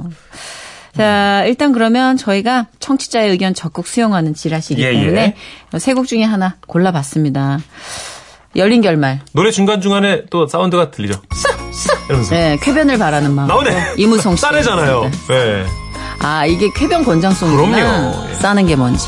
자, 0.95 1.43
일단 1.45 1.71
그러면 1.71 2.17
저희가 2.17 2.67
청취자의 2.79 3.29
의견 3.31 3.53
적극 3.53 3.87
수용하는 3.87 4.33
지라시기 4.33 4.83
예, 4.83 4.91
때문에 4.91 5.35
세곡 5.77 6.05
중에 6.05 6.23
하나 6.23 6.57
골라봤습니다. 6.67 7.59
열린 8.57 8.81
결말. 8.81 9.21
노래 9.31 9.51
중간중간에 9.51 10.25
또 10.29 10.45
사운드가 10.47 10.91
들리죠 10.91 11.21
이러면서 12.09 12.35
네, 12.35 12.57
쾌변을 12.61 12.97
바라는 12.97 13.31
마음. 13.33 13.47
나오네 13.47 13.93
이무송 13.95 14.35
씨. 14.35 14.41
싸네잖아요 14.43 15.09
네. 15.29 15.65
아, 16.19 16.45
이게 16.45 16.69
쾌변 16.75 17.05
권장송이구나. 17.05 17.77
그럼요. 17.77 18.29
예. 18.29 18.33
싸는 18.35 18.67
게 18.67 18.75
뭔지. 18.75 19.07